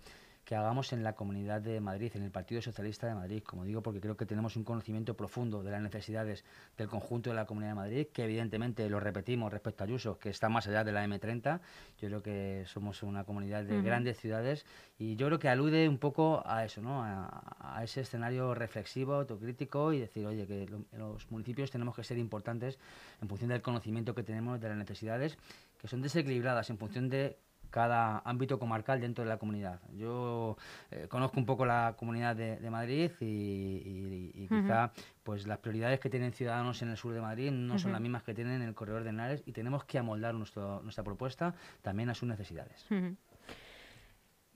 que 0.47 0.55
hagamos 0.55 0.93
en 0.93 1.03
la 1.03 1.11
Comunidad 1.11 1.59
de 1.59 1.81
Madrid, 1.81 2.09
en 2.15 2.23
el 2.23 2.31
Partido 2.31 2.61
Socialista 2.61 3.05
de 3.05 3.13
Madrid, 3.13 3.43
como 3.43 3.65
digo, 3.65 3.83
porque 3.83 3.99
creo 3.99 4.15
que 4.15 4.25
tenemos 4.25 4.55
un 4.55 4.63
conocimiento 4.63 5.13
profundo 5.13 5.61
de 5.61 5.71
las 5.71 5.81
necesidades 5.81 6.45
del 6.77 6.87
conjunto 6.87 7.29
de 7.29 7.35
la 7.35 7.45
Comunidad 7.45 7.71
de 7.71 7.75
Madrid, 7.75 8.07
que 8.13 8.23
evidentemente 8.23 8.89
lo 8.89 9.01
repetimos 9.01 9.51
respecto 9.51 9.83
a 9.83 9.87
Ayuso, 9.87 10.17
que 10.17 10.29
está 10.29 10.47
más 10.47 10.65
allá 10.65 10.85
de 10.85 10.93
la 10.93 11.05
M30. 11.05 11.59
Yo 11.99 12.07
creo 12.07 12.23
que 12.23 12.63
somos 12.65 13.03
una 13.03 13.25
comunidad 13.25 13.65
de 13.65 13.81
grandes 13.81 14.19
ciudades 14.19 14.65
y 14.97 15.17
yo 15.17 15.27
creo 15.27 15.37
que 15.37 15.49
alude 15.49 15.89
un 15.89 15.97
poco 15.97 16.41
a 16.45 16.63
eso, 16.63 16.81
¿no? 16.81 17.03
A, 17.03 17.81
ese 17.83 17.99
escenario 17.99 18.55
reflexivo, 18.55 19.15
autocrítico 19.15 19.91
y 19.91 19.99
decir, 19.99 20.25
oye, 20.25 20.47
que 20.47 20.65
los 20.93 21.29
municipios 21.29 21.71
tenemos 21.71 21.93
que 21.93 22.05
ser 22.05 22.17
importantes 22.17 22.79
en 23.21 23.27
función 23.27 23.49
del 23.49 23.61
conocimiento 23.61 24.15
que 24.15 24.23
tenemos 24.23 24.61
de 24.61 24.69
las 24.69 24.77
necesidades 24.77 25.37
que 25.77 25.89
son 25.89 26.01
desequilibradas 26.01 26.69
en 26.69 26.77
función 26.77 27.09
de 27.09 27.37
cada 27.69 28.19
ámbito 28.25 28.59
comarcal 28.59 29.01
dentro 29.01 29.23
de 29.23 29.29
la 29.29 29.37
comunidad. 29.37 29.79
Yo 29.93 30.57
eh, 30.91 31.07
conozco 31.09 31.39
un 31.39 31.45
poco 31.45 31.65
la 31.65 31.95
comunidad 31.97 32.35
de, 32.35 32.69
Madrid 32.69 33.11
y, 33.19 34.47
quizá 34.47 34.91
pues 35.23 35.47
las 35.47 35.59
prioridades 35.59 35.99
que 35.99 36.09
tienen 36.09 36.31
ciudadanos 36.31 36.81
en 36.81 36.89
el 36.89 36.97
sur 36.97 37.13
de 37.13 37.21
Madrid 37.21 37.51
no 37.51 37.79
son 37.79 37.91
las 37.91 38.01
mismas 38.01 38.23
que 38.23 38.33
tienen 38.33 38.61
en 38.61 38.67
el 38.67 38.75
corredor 38.75 39.03
de 39.03 39.09
Henares 39.09 39.43
y 39.45 39.51
tenemos 39.51 39.83
que 39.83 39.97
amoldar 39.97 40.33
nuestra 40.35 41.03
propuesta 41.03 41.53
también 41.81 42.09
a 42.09 42.13
sus 42.13 42.27
necesidades. 42.27 42.85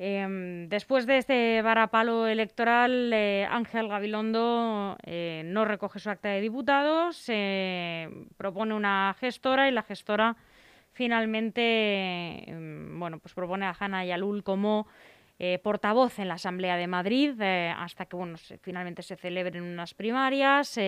Em, 0.03 0.67
después 0.67 1.05
de 1.05 1.17
este 1.17 1.61
varapalo 1.61 2.25
electoral, 2.25 3.11
eh, 3.13 3.47
Ángel 3.49 3.87
Gabilondo 3.87 4.97
eh, 5.03 5.43
no 5.45 5.63
recoge 5.63 5.99
su 5.99 6.09
acta 6.09 6.29
de 6.29 6.41
diputados, 6.41 7.29
propone 8.37 8.73
una 8.73 9.15
gestora 9.19 9.67
y 9.67 9.71
la 9.71 9.83
gestora 9.83 10.37
finalmente 11.01 12.47
em, 12.47 12.99
bueno, 12.99 13.17
pues 13.17 13.33
propone 13.33 13.65
a 13.65 13.75
Hanna 13.79 14.05
Yalul 14.05 14.43
como 14.43 14.85
eh, 15.39 15.57
portavoz 15.57 16.19
en 16.19 16.27
la 16.27 16.35
Asamblea 16.35 16.77
de 16.77 16.85
Madrid 16.85 17.33
eh, 17.41 17.73
hasta 17.75 18.05
que 18.05 18.15
bueno, 18.15 18.37
finalmente 18.61 19.01
se 19.01 19.15
celebren 19.15 19.63
unas 19.63 19.95
primarias. 19.95 20.79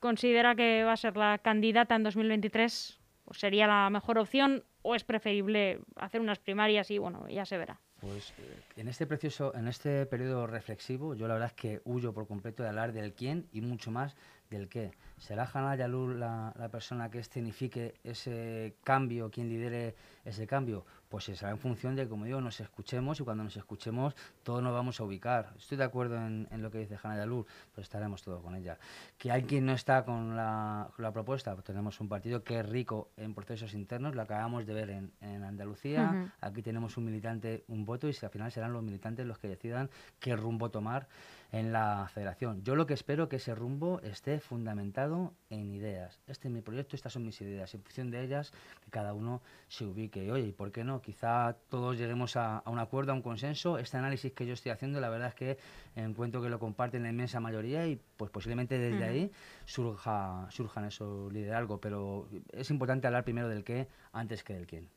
¿Considera 0.00 0.56
que 0.56 0.82
va 0.82 0.94
a 0.94 0.96
ser 0.96 1.16
la 1.16 1.38
candidata 1.38 1.94
en 1.94 2.02
2023? 2.02 2.98
¿O 3.26 3.34
sería 3.34 3.68
la 3.68 3.90
mejor 3.90 4.18
opción 4.18 4.64
o 4.82 4.96
es 4.96 5.04
preferible 5.04 5.78
hacer 5.94 6.20
unas 6.20 6.40
primarias 6.40 6.90
y 6.90 6.98
bueno, 6.98 7.28
ya 7.28 7.44
se 7.44 7.58
verá? 7.58 7.78
Pues 8.00 8.32
en 8.76 8.86
este 8.86 9.06
precioso, 9.06 9.52
en 9.56 9.66
este 9.66 10.06
periodo 10.06 10.46
reflexivo, 10.46 11.14
yo 11.14 11.26
la 11.26 11.34
verdad 11.34 11.48
es 11.48 11.54
que 11.60 11.80
huyo 11.84 12.12
por 12.12 12.28
completo 12.28 12.62
de 12.62 12.68
hablar 12.68 12.92
del 12.92 13.12
quién 13.12 13.48
y 13.52 13.60
mucho 13.60 13.90
más 13.90 14.14
del 14.50 14.68
qué. 14.68 14.92
¿Será 15.16 15.50
Hanna 15.52 15.74
Yalul 15.74 16.20
la, 16.20 16.54
la 16.56 16.68
persona 16.68 17.10
que 17.10 17.18
escenifique 17.18 17.94
ese 18.04 18.76
cambio, 18.84 19.30
quien 19.30 19.48
lidere 19.48 19.96
ese 20.24 20.46
cambio? 20.46 20.86
Pues 21.08 21.24
será 21.24 21.50
en 21.50 21.58
función 21.58 21.96
de, 21.96 22.06
como 22.06 22.26
digo, 22.26 22.40
nos 22.40 22.60
escuchemos 22.60 23.18
y 23.20 23.24
cuando 23.24 23.44
nos 23.44 23.56
escuchemos 23.56 24.14
todos 24.42 24.62
nos 24.62 24.72
vamos 24.72 25.00
a 25.00 25.04
ubicar. 25.04 25.54
Estoy 25.56 25.78
de 25.78 25.84
acuerdo 25.84 26.16
en, 26.16 26.46
lo 26.50 26.70
que 26.70 26.78
dice 26.78 26.98
Hanna 27.02 27.16
Yalul, 27.16 27.46
pues 27.74 27.86
estaremos 27.86 28.22
todos 28.22 28.42
con 28.42 28.54
ella. 28.54 28.78
Que 29.16 29.30
hay 29.30 29.44
quien 29.44 29.64
no 29.66 29.72
está 29.72 30.04
con 30.04 30.36
la, 30.36 30.90
propuesta, 31.12 31.54
pues 31.54 31.64
tenemos 31.64 32.00
un 32.00 32.08
partido 32.08 32.44
que 32.44 32.60
es 32.60 32.68
rico 32.68 33.10
en 33.16 33.34
procesos 33.34 33.72
internos, 33.74 34.14
lo 34.14 34.22
acabamos 34.22 34.66
de 34.66 34.74
ver 34.74 34.90
en, 34.90 35.08
Andalucía, 35.48 36.32
aquí 36.40 36.62
tenemos 36.62 36.96
un 36.96 37.06
militante, 37.06 37.64
un 37.68 37.84
voto 37.84 38.08
y 38.08 38.14
al 38.22 38.30
final 38.30 38.52
serán 38.52 38.72
los 38.72 38.82
militantes 38.82 39.26
los 39.26 39.38
que 39.38 39.48
decidan 39.48 39.88
qué 40.20 40.36
rumbo 40.36 40.70
tomar 40.70 41.08
en 41.50 41.72
la 41.72 42.08
federación. 42.12 42.62
Yo 42.62 42.76
lo 42.76 42.86
que 42.86 42.94
espero 42.94 43.24
es 43.24 43.28
que 43.30 43.36
ese 43.36 43.54
rumbo 43.54 44.00
esté 44.02 44.40
fundamentado 44.40 45.32
en 45.48 45.72
ideas. 45.72 46.20
Este 46.26 46.48
es 46.48 46.54
mi 46.54 46.60
proyecto, 46.60 46.94
estas 46.94 47.12
son 47.12 47.24
mis 47.24 47.40
ideas. 47.40 47.74
En 47.74 47.82
función 47.82 48.10
de 48.10 48.22
ellas, 48.22 48.52
que 48.84 48.90
cada 48.90 49.14
uno 49.14 49.40
se 49.68 49.86
ubique. 49.86 50.24
Y, 50.24 50.30
oye, 50.30 50.48
¿y 50.48 50.52
por 50.52 50.72
qué 50.72 50.84
no? 50.84 51.00
Quizá 51.00 51.56
todos 51.70 51.96
lleguemos 51.96 52.36
a, 52.36 52.62
un 52.66 52.78
acuerdo, 52.78 53.12
a 53.12 53.14
un 53.14 53.22
consenso. 53.22 53.78
Este 53.78 53.96
análisis 53.96 54.32
que 54.32 54.46
yo 54.46 54.52
estoy 54.52 54.72
haciendo, 54.72 55.00
la 55.00 55.08
verdad 55.08 55.28
es 55.28 55.34
que 55.34 55.58
encuentro 55.96 56.42
que 56.42 56.50
lo 56.50 56.58
comparten 56.58 57.02
la 57.02 57.08
inmensa 57.08 57.40
mayoría 57.40 57.86
y 57.86 57.98
pues 58.16 58.30
posiblemente 58.30 58.78
desde 58.78 59.04
ahí 59.04 59.32
surja, 59.64 60.46
surjan 60.50 60.84
esos 60.84 61.32
liderazgo. 61.32 61.80
Pero 61.80 62.28
es 62.52 62.70
importante 62.70 63.06
hablar 63.06 63.24
primero 63.24 63.48
del 63.48 63.64
qué 63.64 63.88
antes 64.12 64.44
que 64.44 64.52
del 64.52 64.66
quién. 64.66 64.90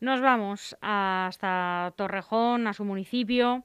Nos 0.00 0.20
vamos 0.20 0.76
hasta 0.80 1.92
Torrejón, 1.96 2.66
a 2.66 2.72
su 2.72 2.84
municipio 2.84 3.64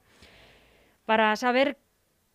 para 1.09 1.35
saber 1.37 1.79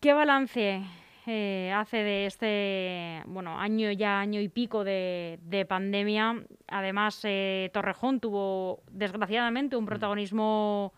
qué 0.01 0.11
balance 0.11 0.83
eh, 1.27 1.71
hace 1.73 1.95
de 1.95 2.25
este 2.25 3.23
bueno 3.25 3.57
año 3.57 3.89
ya 3.91 4.19
año 4.19 4.41
y 4.41 4.49
pico 4.49 4.83
de, 4.83 5.65
pandemia. 5.69 6.43
Además, 6.67 7.21
eh, 7.23 7.69
Torrejón 7.71 8.19
tuvo 8.19 8.83
desgraciadamente 8.91 9.77
un 9.77 9.85
mm. 9.85 9.87
protagonismo, 9.87 10.91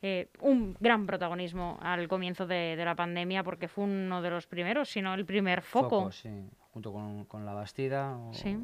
eh, 0.00 0.28
un 0.42 0.76
gran 0.78 1.06
protagonismo 1.06 1.76
al 1.82 2.06
comienzo 2.06 2.46
de, 2.46 2.76
la 2.76 2.94
pandemia 2.94 3.42
porque 3.42 3.66
fue 3.66 3.82
uno 3.82 4.22
de 4.22 4.30
los 4.30 4.46
primeros, 4.46 4.88
si 4.88 5.02
no 5.02 5.14
el 5.14 5.26
primer 5.26 5.62
foco. 5.62 6.12
sí, 6.12 6.30
junto 6.72 6.92
con, 6.92 7.44
la 7.44 7.52
Bastida. 7.52 8.16
sí. 8.30 8.56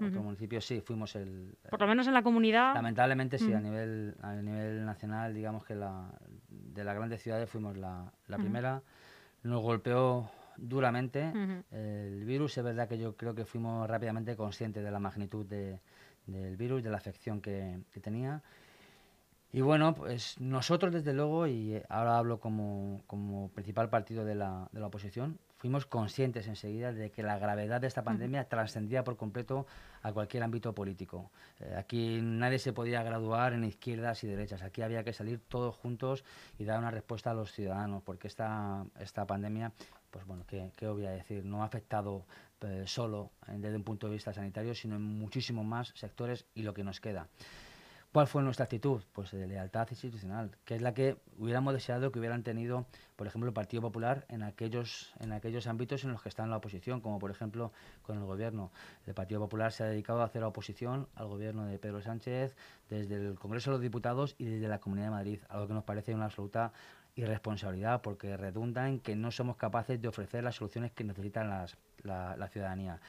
Otro 0.00 0.22
municipio 0.22 0.60
sí, 0.60 0.80
fuimos 0.80 1.16
el... 1.16 1.56
Por 1.70 1.80
lo 1.80 1.86
menos 1.86 2.06
en 2.06 2.14
la 2.14 2.22
comunidad. 2.22 2.74
Lamentablemente 2.74 3.38
sí, 3.38 3.52
a, 3.52 3.60
nivel, 3.60 4.14
a 4.20 4.34
nivel 4.34 4.84
nacional, 4.84 5.32
digamos 5.32 5.64
que 5.64 5.74
la, 5.74 6.10
de 6.48 6.84
las 6.84 6.94
grandes 6.94 7.22
ciudades 7.22 7.48
fuimos 7.48 7.76
la, 7.76 8.12
primera. 8.26 8.82
Nos 9.42 9.62
golpeó 9.62 10.30
duramente 10.56 11.32
el 11.70 12.24
virus. 12.24 12.58
Es 12.58 12.64
verdad 12.64 12.88
que 12.88 12.98
yo 12.98 13.16
creo 13.16 13.34
que 13.34 13.44
fuimos 13.44 13.88
rápidamente 13.88 14.36
conscientes 14.36 14.84
de 14.84 14.90
la 14.90 14.98
magnitud 14.98 15.46
del 15.46 16.56
virus, 16.56 16.82
de 16.82 16.90
la 16.90 16.98
afección 16.98 17.40
que, 17.40 17.80
tenía. 18.02 18.42
Y 19.52 19.62
bueno, 19.62 19.94
pues 19.94 20.38
nosotros 20.40 20.92
desde 20.92 21.12
luego, 21.12 21.46
y 21.46 21.82
ahora 21.88 22.18
hablo 22.18 22.38
como, 22.38 23.02
como 23.06 23.48
principal 23.48 23.88
partido 23.88 24.24
de 24.24 24.34
la, 24.34 24.68
de 24.72 24.80
la 24.80 24.86
oposición, 24.86 25.38
fuimos 25.60 25.84
conscientes 25.84 26.48
enseguida 26.48 26.90
de 26.90 27.10
que 27.10 27.22
la 27.22 27.38
gravedad 27.38 27.82
de 27.82 27.86
esta 27.86 28.02
pandemia 28.02 28.48
trascendía 28.48 29.04
por 29.04 29.18
completo 29.18 29.66
a 30.02 30.10
cualquier 30.10 30.42
ámbito 30.42 30.74
político. 30.74 31.30
Eh, 31.60 31.74
aquí 31.76 32.18
nadie 32.22 32.58
se 32.58 32.72
podía 32.72 33.02
graduar 33.02 33.52
en 33.52 33.64
izquierdas 33.64 34.24
y 34.24 34.26
derechas. 34.26 34.62
Aquí 34.62 34.80
había 34.80 35.04
que 35.04 35.12
salir 35.12 35.38
todos 35.38 35.76
juntos 35.76 36.24
y 36.58 36.64
dar 36.64 36.78
una 36.78 36.90
respuesta 36.90 37.32
a 37.32 37.34
los 37.34 37.52
ciudadanos, 37.52 38.02
porque 38.02 38.26
esta, 38.26 38.86
esta 38.98 39.26
pandemia, 39.26 39.70
pues 40.10 40.24
bueno, 40.24 40.44
¿qué, 40.46 40.70
qué 40.76 40.88
voy 40.88 41.04
a 41.04 41.10
decir? 41.10 41.44
No 41.44 41.62
ha 41.62 41.66
afectado 41.66 42.24
eh, 42.62 42.84
solo 42.86 43.30
desde 43.46 43.76
un 43.76 43.84
punto 43.84 44.06
de 44.06 44.14
vista 44.14 44.32
sanitario, 44.32 44.74
sino 44.74 44.96
en 44.96 45.02
muchísimos 45.02 45.66
más 45.66 45.92
sectores 45.94 46.46
y 46.54 46.62
lo 46.62 46.72
que 46.72 46.84
nos 46.84 47.00
queda. 47.00 47.28
¿Cuál 48.12 48.26
fue 48.26 48.42
nuestra 48.42 48.64
actitud? 48.64 49.02
Pues 49.12 49.30
de 49.30 49.46
lealtad 49.46 49.86
institucional, 49.88 50.50
que 50.64 50.74
es 50.74 50.82
la 50.82 50.94
que 50.94 51.16
hubiéramos 51.38 51.72
deseado 51.72 52.10
que 52.10 52.18
hubieran 52.18 52.42
tenido, 52.42 52.86
por 53.14 53.28
ejemplo, 53.28 53.46
el 53.46 53.54
Partido 53.54 53.82
Popular 53.82 54.26
en 54.28 54.42
aquellos, 54.42 55.12
en 55.20 55.30
aquellos 55.30 55.68
ámbitos 55.68 56.02
en 56.02 56.10
los 56.10 56.20
que 56.20 56.28
está 56.28 56.42
en 56.42 56.50
la 56.50 56.56
oposición, 56.56 57.00
como 57.00 57.20
por 57.20 57.30
ejemplo 57.30 57.70
con 58.02 58.18
el 58.18 58.24
Gobierno. 58.24 58.72
El 59.06 59.14
Partido 59.14 59.38
Popular 59.38 59.70
se 59.70 59.84
ha 59.84 59.86
dedicado 59.86 60.22
a 60.22 60.24
hacer 60.24 60.42
oposición 60.42 61.06
al 61.14 61.28
Gobierno 61.28 61.66
de 61.66 61.78
Pedro 61.78 62.02
Sánchez 62.02 62.56
desde 62.88 63.14
el 63.14 63.38
Congreso 63.38 63.70
de 63.70 63.76
los 63.76 63.80
Diputados 63.80 64.34
y 64.38 64.44
desde 64.46 64.66
la 64.66 64.80
Comunidad 64.80 65.06
de 65.06 65.12
Madrid, 65.12 65.40
algo 65.48 65.68
que 65.68 65.74
nos 65.74 65.84
parece 65.84 66.12
una 66.12 66.24
absoluta 66.24 66.72
irresponsabilidad, 67.14 68.02
porque 68.02 68.36
redunda 68.36 68.88
en 68.88 68.98
que 68.98 69.14
no 69.14 69.30
somos 69.30 69.56
capaces 69.56 70.02
de 70.02 70.08
ofrecer 70.08 70.42
las 70.42 70.56
soluciones 70.56 70.90
que 70.90 71.04
necesitan 71.04 71.48
la, 71.48 72.36
la 72.36 72.48
ciudadanía. 72.48 73.00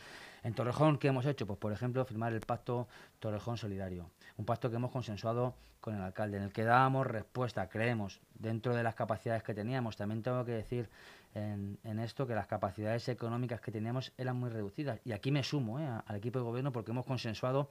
En 0.43 0.53
Torrejón, 0.53 0.97
¿qué 0.97 1.09
hemos 1.09 1.25
hecho? 1.25 1.45
Pues, 1.45 1.59
por 1.59 1.71
ejemplo, 1.71 2.03
firmar 2.03 2.33
el 2.33 2.41
pacto 2.41 2.87
Torrejón 3.19 3.57
Solidario, 3.57 4.09
un 4.37 4.45
pacto 4.45 4.69
que 4.69 4.77
hemos 4.77 4.91
consensuado 4.91 5.53
con 5.79 5.95
el 5.95 6.01
alcalde, 6.01 6.37
en 6.37 6.43
el 6.43 6.53
que 6.53 6.63
dábamos 6.63 7.07
respuesta, 7.07 7.67
creemos, 7.69 8.19
dentro 8.35 8.75
de 8.75 8.83
las 8.83 8.95
capacidades 8.95 9.43
que 9.43 9.53
teníamos. 9.53 9.97
También 9.97 10.23
tengo 10.23 10.43
que 10.45 10.51
decir 10.51 10.89
en, 11.33 11.99
esto 11.99 12.25
que 12.27 12.33
las 12.33 12.47
capacidades 12.47 13.07
económicas 13.09 13.61
que 13.61 13.71
teníamos 13.71 14.11
eran 14.17 14.37
muy 14.37 14.49
reducidas. 14.49 14.99
Y 15.05 15.11
aquí 15.11 15.31
me 15.31 15.43
sumo 15.43 15.79
¿eh? 15.79 15.87
al 16.05 16.15
equipo 16.15 16.39
de 16.39 16.45
gobierno 16.45 16.71
porque 16.71 16.91
hemos 16.91 17.05
consensuado 17.05 17.69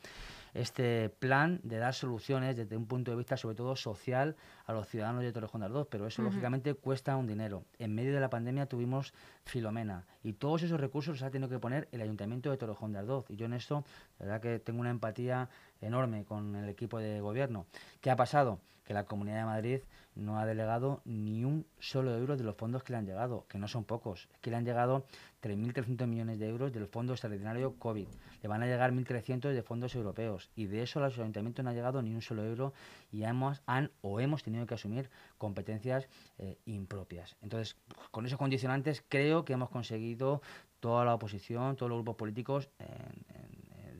este 0.54 1.08
plan 1.08 1.60
de 1.62 1.78
dar 1.78 1.94
soluciones 1.94 2.56
desde 2.56 2.76
un 2.76 2.86
punto 2.86 3.10
de 3.10 3.16
vista 3.16 3.36
sobre 3.36 3.54
todo 3.54 3.76
social 3.76 4.36
a 4.66 4.72
los 4.72 4.88
ciudadanos 4.88 5.22
de 5.22 5.32
Torrejón 5.32 5.60
de 5.60 5.66
Ardoz, 5.66 5.88
pero 5.90 6.06
eso 6.06 6.22
lógicamente 6.22 6.74
cuesta 6.74 7.16
un 7.16 7.26
dinero. 7.26 7.64
En 7.78 7.94
medio 7.94 8.14
de 8.14 8.20
la 8.20 8.30
pandemia 8.30 8.66
tuvimos 8.66 9.12
Filomena 9.44 10.06
y 10.22 10.34
todos 10.34 10.62
esos 10.62 10.80
recursos 10.80 11.14
los 11.14 11.22
ha 11.22 11.30
tenido 11.30 11.48
que 11.48 11.58
poner 11.58 11.88
el 11.92 12.00
Ayuntamiento 12.00 12.50
de 12.50 12.56
Torrejón 12.56 12.92
de 12.92 12.98
Ardoz 12.98 13.26
y 13.30 13.36
yo 13.36 13.46
en 13.46 13.52
esto, 13.52 13.84
la 14.18 14.26
verdad 14.26 14.40
que 14.40 14.58
tengo 14.58 14.80
una 14.80 14.90
empatía 14.90 15.48
enorme 15.80 16.24
con 16.24 16.56
el 16.56 16.68
equipo 16.68 16.98
de 16.98 17.20
gobierno. 17.20 17.66
¿Qué 18.00 18.10
ha 18.10 18.16
pasado? 18.16 18.60
Que 18.84 18.94
la 18.94 19.04
Comunidad 19.04 19.38
de 19.38 19.44
Madrid 19.44 19.80
no 20.20 20.38
ha 20.38 20.46
delegado 20.46 21.00
ni 21.04 21.44
un 21.44 21.66
solo 21.78 22.14
euro 22.16 22.36
de 22.36 22.44
los 22.44 22.54
fondos 22.54 22.84
que 22.84 22.92
le 22.92 22.98
han 22.98 23.06
llegado, 23.06 23.46
que 23.48 23.58
no 23.58 23.66
son 23.66 23.84
pocos, 23.84 24.28
es 24.32 24.38
que 24.40 24.50
le 24.50 24.56
han 24.56 24.64
llegado 24.64 25.04
3.300 25.42 26.06
millones 26.06 26.38
de 26.38 26.48
euros 26.48 26.72
del 26.72 26.86
Fondo 26.86 27.14
Extraordinario 27.14 27.76
COVID, 27.78 28.06
le 28.42 28.48
van 28.48 28.62
a 28.62 28.66
llegar 28.66 28.92
1.300 28.92 29.52
de 29.52 29.62
fondos 29.62 29.94
europeos. 29.94 30.50
Y 30.54 30.66
de 30.66 30.82
eso 30.82 30.98
a 30.98 31.02
los 31.02 31.18
ayuntamientos 31.18 31.64
no 31.64 31.70
ha 31.70 31.74
llegado 31.74 32.02
ni 32.02 32.14
un 32.14 32.22
solo 32.22 32.44
euro 32.44 32.74
y 33.10 33.24
hemos, 33.24 33.62
han 33.66 33.90
o 34.02 34.20
hemos 34.20 34.42
tenido 34.42 34.66
que 34.66 34.74
asumir 34.74 35.10
competencias 35.38 36.08
eh, 36.38 36.58
impropias. 36.66 37.36
Entonces, 37.42 37.76
con 38.10 38.26
esos 38.26 38.38
condicionantes 38.38 39.02
creo 39.08 39.44
que 39.44 39.54
hemos 39.54 39.70
conseguido 39.70 40.42
toda 40.80 41.04
la 41.04 41.14
oposición, 41.14 41.76
todos 41.76 41.90
los 41.90 41.98
grupos 41.98 42.16
políticos, 42.16 42.70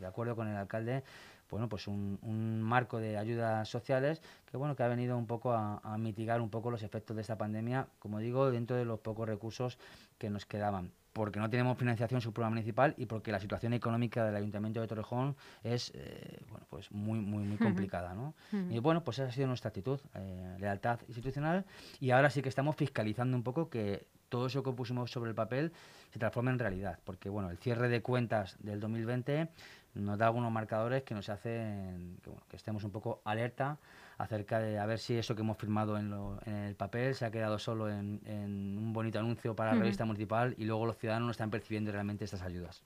de 0.00 0.06
acuerdo 0.06 0.34
con 0.34 0.48
el 0.48 0.56
alcalde, 0.56 1.04
bueno, 1.50 1.69
pues 1.69 1.87
un, 1.87 2.62
marco 2.62 2.99
de 2.99 3.16
ayudas 3.16 3.69
sociales 3.69 4.23
que 4.50 4.57
bueno 4.57 4.76
que 4.76 4.83
ha 4.83 4.88
venido 4.88 5.16
un 5.16 5.26
poco 5.26 5.52
a, 5.52 5.99
mitigar 5.99 6.40
un 6.40 6.50
poco 6.50 6.71
los 6.71 6.83
efectos 6.83 7.16
de 7.16 7.23
esta 7.23 7.37
pandemia, 7.37 7.88
como 7.99 8.19
digo, 8.19 8.50
dentro 8.50 8.76
de 8.76 8.85
los 8.85 9.00
pocos 9.00 9.28
recursos 9.28 9.78
que 10.19 10.30
nos 10.30 10.47
quedaban. 10.47 10.92
Porque 11.12 11.40
no 11.40 11.50
tenemos 11.50 11.76
financiación 11.76 12.23
municipal 12.49 12.95
y 12.97 13.07
porque 13.07 13.33
la 13.33 13.40
situación 13.40 13.73
económica 13.73 14.25
del 14.25 14.37
Ayuntamiento 14.37 14.80
de 14.80 14.87
Torrejón 14.87 15.37
es 15.64 15.90
eh, 15.95 16.38
bueno, 16.49 16.66
pues 16.71 16.90
muy 16.92 17.19
muy 17.19 17.42
muy 17.42 17.57
complicada, 17.59 18.14
¿no? 18.14 18.35
Y 18.71 18.78
bueno, 18.78 19.02
pues 19.02 19.19
esa 19.19 19.28
ha 19.28 19.33
sido 19.33 19.49
nuestra 19.49 19.69
actitud, 19.69 19.99
eh, 20.14 20.57
lealtad 20.61 21.00
institucional. 21.09 21.64
Y 21.99 22.12
ahora 22.12 22.30
sí 22.30 22.42
que 22.42 22.49
estamos 22.49 22.76
fiscalizando 22.76 23.37
un 23.37 23.42
poco 23.42 23.69
que 23.69 24.07
todo 24.30 24.47
eso 24.47 24.62
que 24.62 24.73
pusimos 24.73 25.11
sobre 25.11 25.30
el 25.30 25.35
papel 25.35 25.73
se 26.11 26.19
transforme 26.19 26.50
en 26.52 26.59
realidad, 26.59 26.99
porque 27.04 27.28
bueno, 27.28 27.50
el 27.50 27.59
cierre 27.59 27.88
de 27.88 28.00
cuentas 28.00 28.57
del 28.61 28.80
2020 28.80 29.49
nos 29.94 30.18
da 30.18 30.26
algunos 30.26 30.52
marcadores 30.52 31.02
que 31.02 31.14
nos 31.14 31.28
hacen 31.28 32.18
que, 32.49 32.56
estemos 32.56 32.85
un 32.85 32.90
poco 32.90 33.20
alerta 33.25 33.78
acerca 34.18 34.61
de 34.61 34.78
a 34.78 34.87
ver 34.87 34.99
si 34.99 35.16
eso 35.16 35.35
que 35.35 35.42
hemos 35.42 35.56
firmado 35.56 35.99
en, 35.99 36.12
el 36.47 36.75
papel 36.76 37.14
se 37.14 37.25
ha 37.25 37.30
quedado 37.30 37.59
solo 37.59 37.88
en, 37.88 38.20
un 38.26 38.92
bonito 38.92 39.18
anuncio 39.18 39.56
para 39.56 39.73
la 39.73 39.80
revista 39.80 40.04
municipal 40.04 40.54
y 40.59 40.64
luego 40.64 40.87
los 40.87 40.97
ciudadanos 40.97 41.26
no 41.26 41.32
están 41.32 41.50
percibiendo 41.50 41.90
realmente 41.90 42.25
estas 42.25 42.42
ayudas. 42.42 42.82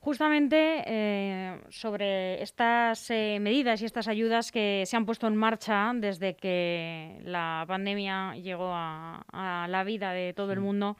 Justamente 0.00 0.84
eh, 0.86 1.60
sobre 1.70 2.40
estas 2.40 3.10
eh, 3.10 3.38
medidas 3.40 3.82
y 3.82 3.84
estas 3.84 4.06
ayudas 4.06 4.52
que 4.52 4.84
se 4.86 4.96
han 4.96 5.04
puesto 5.04 5.26
en 5.26 5.34
marcha 5.34 5.90
desde 5.92 6.36
que 6.36 7.20
la 7.24 7.64
pandemia 7.66 8.36
llegó 8.36 8.70
a, 8.72 9.66
la 9.68 9.84
vida 9.84 10.12
de 10.12 10.34
todo 10.34 10.52
el 10.52 10.60
mundo, 10.60 10.96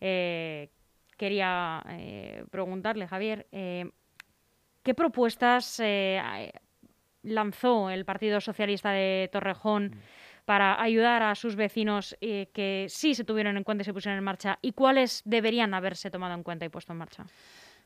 eh, 0.00 0.68
quería 1.16 1.82
preguntarle, 2.50 3.08
Javier, 3.08 3.46
¿Qué 4.82 4.94
propuestas 4.94 5.80
eh, 5.80 6.52
lanzó 7.22 7.90
el 7.90 8.04
Partido 8.04 8.40
Socialista 8.40 8.90
de 8.90 9.28
Torrejón 9.32 9.86
mm. 9.86 9.98
para 10.44 10.82
ayudar 10.82 11.22
a 11.22 11.34
sus 11.34 11.56
vecinos 11.56 12.16
eh, 12.20 12.48
que 12.52 12.86
sí 12.88 13.14
se 13.14 13.24
tuvieron 13.24 13.56
en 13.56 13.64
cuenta 13.64 13.82
y 13.82 13.84
se 13.84 13.94
pusieron 13.94 14.18
en 14.18 14.24
marcha? 14.24 14.58
¿Y 14.60 14.72
cuáles 14.72 15.22
deberían 15.24 15.74
haberse 15.74 16.10
tomado 16.10 16.34
en 16.34 16.42
cuenta 16.42 16.64
y 16.64 16.68
puesto 16.68 16.92
en 16.92 16.98
marcha? 16.98 17.24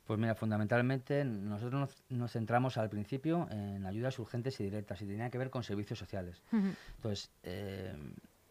Pues 0.07 0.21
mira, 0.21 0.37
fundamentalmente 0.37 1.25
nosotros 1.25 2.05
nos, 2.09 2.33
centramos 2.33 2.79
al 2.79 2.89
principio 2.89 3.49
en 3.51 3.85
ayudas 3.85 4.19
urgentes 4.21 4.61
y 4.61 4.65
directas 4.65 5.03
y 5.03 5.07
tenía 5.07 5.31
que 5.31 5.39
ver 5.39 5.51
con 5.51 5.65
servicios 5.65 5.99
sociales. 5.99 6.41
Entonces, 6.53 7.33
eh, 7.43 7.93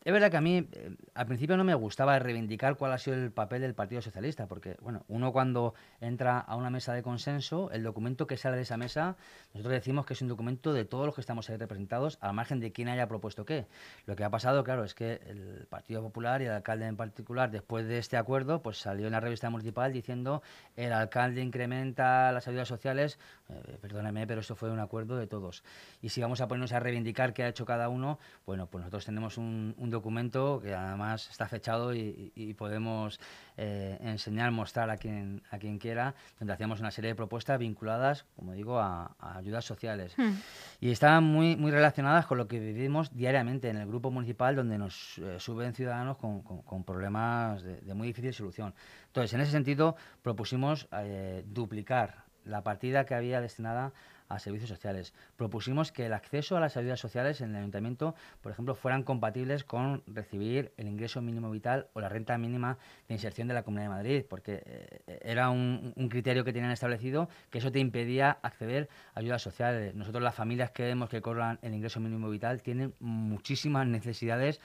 es 0.05 0.13
verdad 0.13 0.29
que 0.29 0.38
a 0.38 0.41
mí 0.41 0.57
eh, 0.71 0.95
al 1.15 1.25
principio 1.25 1.57
no 1.57 1.63
me 1.63 1.74
gustaba 1.74 2.19
reivindicar 2.19 2.77
cuál 2.77 2.93
ha 2.93 3.00
sido 3.00 3.17
el 3.17 3.31
papel 3.31 3.63
del 3.63 3.74
Partido 3.74 4.03
Socialista, 4.03 4.45
porque 4.45 4.77
bueno, 4.79 5.03
uno 5.07 5.31
cuando 5.31 5.74
entra 6.00 6.38
a 6.38 6.55
una 6.55 6.69
mesa 6.69 6.93
de 6.93 7.01
consenso, 7.01 7.71
el 7.71 7.81
documento 7.81 8.27
que 8.27 8.38
sale 8.38 8.55
de 8.55 8.62
esa 8.62 8.77
mesa, 8.77 9.17
nosotros 9.55 9.74
decimos 9.74 10.05
que 10.05 10.13
es 10.13 10.21
un 10.21 10.27
documento 10.27 10.74
de 10.74 10.85
todos 10.85 11.07
los 11.07 11.15
que 11.15 11.21
estamos 11.21 11.50
ahí 11.50 11.57
representados, 11.57 12.19
al 12.21 12.35
margen 12.35 12.59
de 12.59 12.71
quién 12.71 12.88
haya 12.88 13.07
propuesto 13.07 13.45
qué. 13.45 13.65
Lo 14.05 14.15
que 14.15 14.24
ha 14.24 14.29
pasado, 14.29 14.63
claro, 14.63 14.83
es 14.83 14.93
que 14.93 15.21
el 15.25 15.65
Partido 15.71 16.03
Popular 16.03 16.39
y 16.43 16.45
el 16.45 16.51
alcalde 16.51 16.85
en 16.85 16.97
particular, 16.97 17.50
después 17.50 17.88
de 17.88 17.97
este 17.97 18.15
acuerdo, 18.15 18.62
pues 18.62 18.77
salió 18.77 19.07
en 19.07 19.13
la 19.13 19.21
revista 19.21 19.50
municipal 19.50 19.91
diciendo 19.91 20.43
el 20.75 20.93
alcalde 20.93 21.41
incrementa 21.41 22.31
las 22.31 22.47
ayudas 22.47 22.67
sociales. 22.67 23.17
Eh, 23.50 23.79
perdóneme, 23.81 24.27
pero 24.27 24.41
esto 24.41 24.55
fue 24.55 24.69
un 24.69 24.79
acuerdo 24.79 25.17
de 25.17 25.25
todos. 25.25 25.63
Y 26.03 26.09
si 26.09 26.21
vamos 26.21 26.41
a 26.41 26.47
ponernos 26.47 26.74
a 26.74 26.79
reivindicar 26.79 27.33
qué 27.33 27.41
ha 27.41 27.47
hecho 27.47 27.65
cada 27.65 27.89
uno, 27.89 28.19
bueno, 28.45 28.67
pues 28.67 28.83
nosotros 28.83 29.03
tenemos 29.05 29.39
un, 29.39 29.74
un 29.79 29.94
documento 29.95 30.59
que 30.61 30.73
además 30.73 31.29
está 31.29 31.47
fechado 31.47 31.93
y, 31.93 32.53
podemos 32.57 33.19
eh, 33.57 33.97
enseñar, 34.01 34.51
mostrar 34.51 34.89
a 34.89 34.97
quien, 34.97 35.41
a 35.51 35.57
quien 35.57 35.77
quiera, 35.79 36.13
donde 36.39 36.53
hacíamos 36.53 36.79
una 36.79 36.91
serie 36.91 37.09
de 37.09 37.15
propuestas 37.15 37.57
vinculadas, 37.59 38.25
como 38.35 38.53
digo, 38.53 38.79
a, 38.79 39.15
ayudas 39.19 39.65
sociales. 39.65 40.13
Hmm. 40.17 40.33
Y 40.79 40.91
están 40.91 41.23
muy, 41.23 41.55
muy 41.55 41.71
relacionadas 41.71 42.25
con 42.25 42.37
lo 42.37 42.47
que 42.47 42.59
vivimos 42.59 43.15
diariamente 43.15 43.69
en 43.69 43.77
el 43.77 43.87
grupo 43.87 44.11
municipal, 44.11 44.55
donde 44.55 44.77
nos 44.77 45.17
eh, 45.17 45.39
suben 45.39 45.73
ciudadanos 45.73 46.17
con, 46.17 46.41
con, 46.41 46.83
problemas 46.83 47.63
de, 47.63 47.93
muy 47.93 48.07
difícil 48.07 48.33
solución. 48.33 48.73
Entonces, 49.07 49.33
en 49.33 49.41
ese 49.41 49.51
sentido, 49.51 49.95
propusimos 50.21 50.87
eh, 50.91 51.43
duplicar 51.47 52.25
la 52.43 52.61
partida 52.61 53.05
que 53.05 53.15
había 53.15 53.41
destinada 53.41 53.85
a 53.85 53.91
servicios 54.39 54.70
sociales. 54.70 55.13
Propusimos 55.38 55.91
que 55.91 56.05
el 56.05 56.13
acceso 56.13 56.58
a 56.58 56.60
las 56.60 56.77
ayudas 56.77 57.00
sociales 57.00 57.41
en 57.41 57.51
el 57.51 57.58
ayuntamiento, 57.58 58.15
por 58.41 58.51
ejemplo, 58.51 58.75
fueran 58.75 59.03
compatibles 59.03 59.63
con 59.63 60.03
recibir 60.08 60.72
el 60.77 60.88
ingreso 60.88 61.22
mínimo 61.22 61.50
vital 61.51 61.88
o 61.94 62.01
la 62.01 62.10
renta 62.10 62.38
mínima 62.38 62.77
de 63.08 63.15
inserción 63.15 63.48
de 63.48 63.53
la 63.53 63.63
Comunidad 63.63 63.89
de 63.89 63.96
Madrid, 63.96 64.25
porque 64.29 64.63
eh, 64.65 65.20
era 65.24 65.50
un, 65.50 65.94
criterio 66.10 66.44
que 66.44 66.53
tenían 66.53 66.72
establecido 66.72 67.29
que 67.50 67.58
eso 67.58 67.72
te 67.72 67.79
impedía 67.79 68.38
acceder 68.41 68.89
a 69.13 69.20
ayudas 69.20 69.41
sociales. 69.41 69.96
Nosotros 69.96 70.24
las 70.24 70.36
familias 70.36 70.72
que 70.72 70.84
vemos 70.84 71.10
que 71.10 71.22
cobran 71.22 71.60
el 71.62 71.74
ingreso 71.74 72.00
mínimo 72.00 72.29
vital 72.29 72.62
tienen 72.62 72.94
muchísimas 73.00 73.88
necesidades 73.88 74.60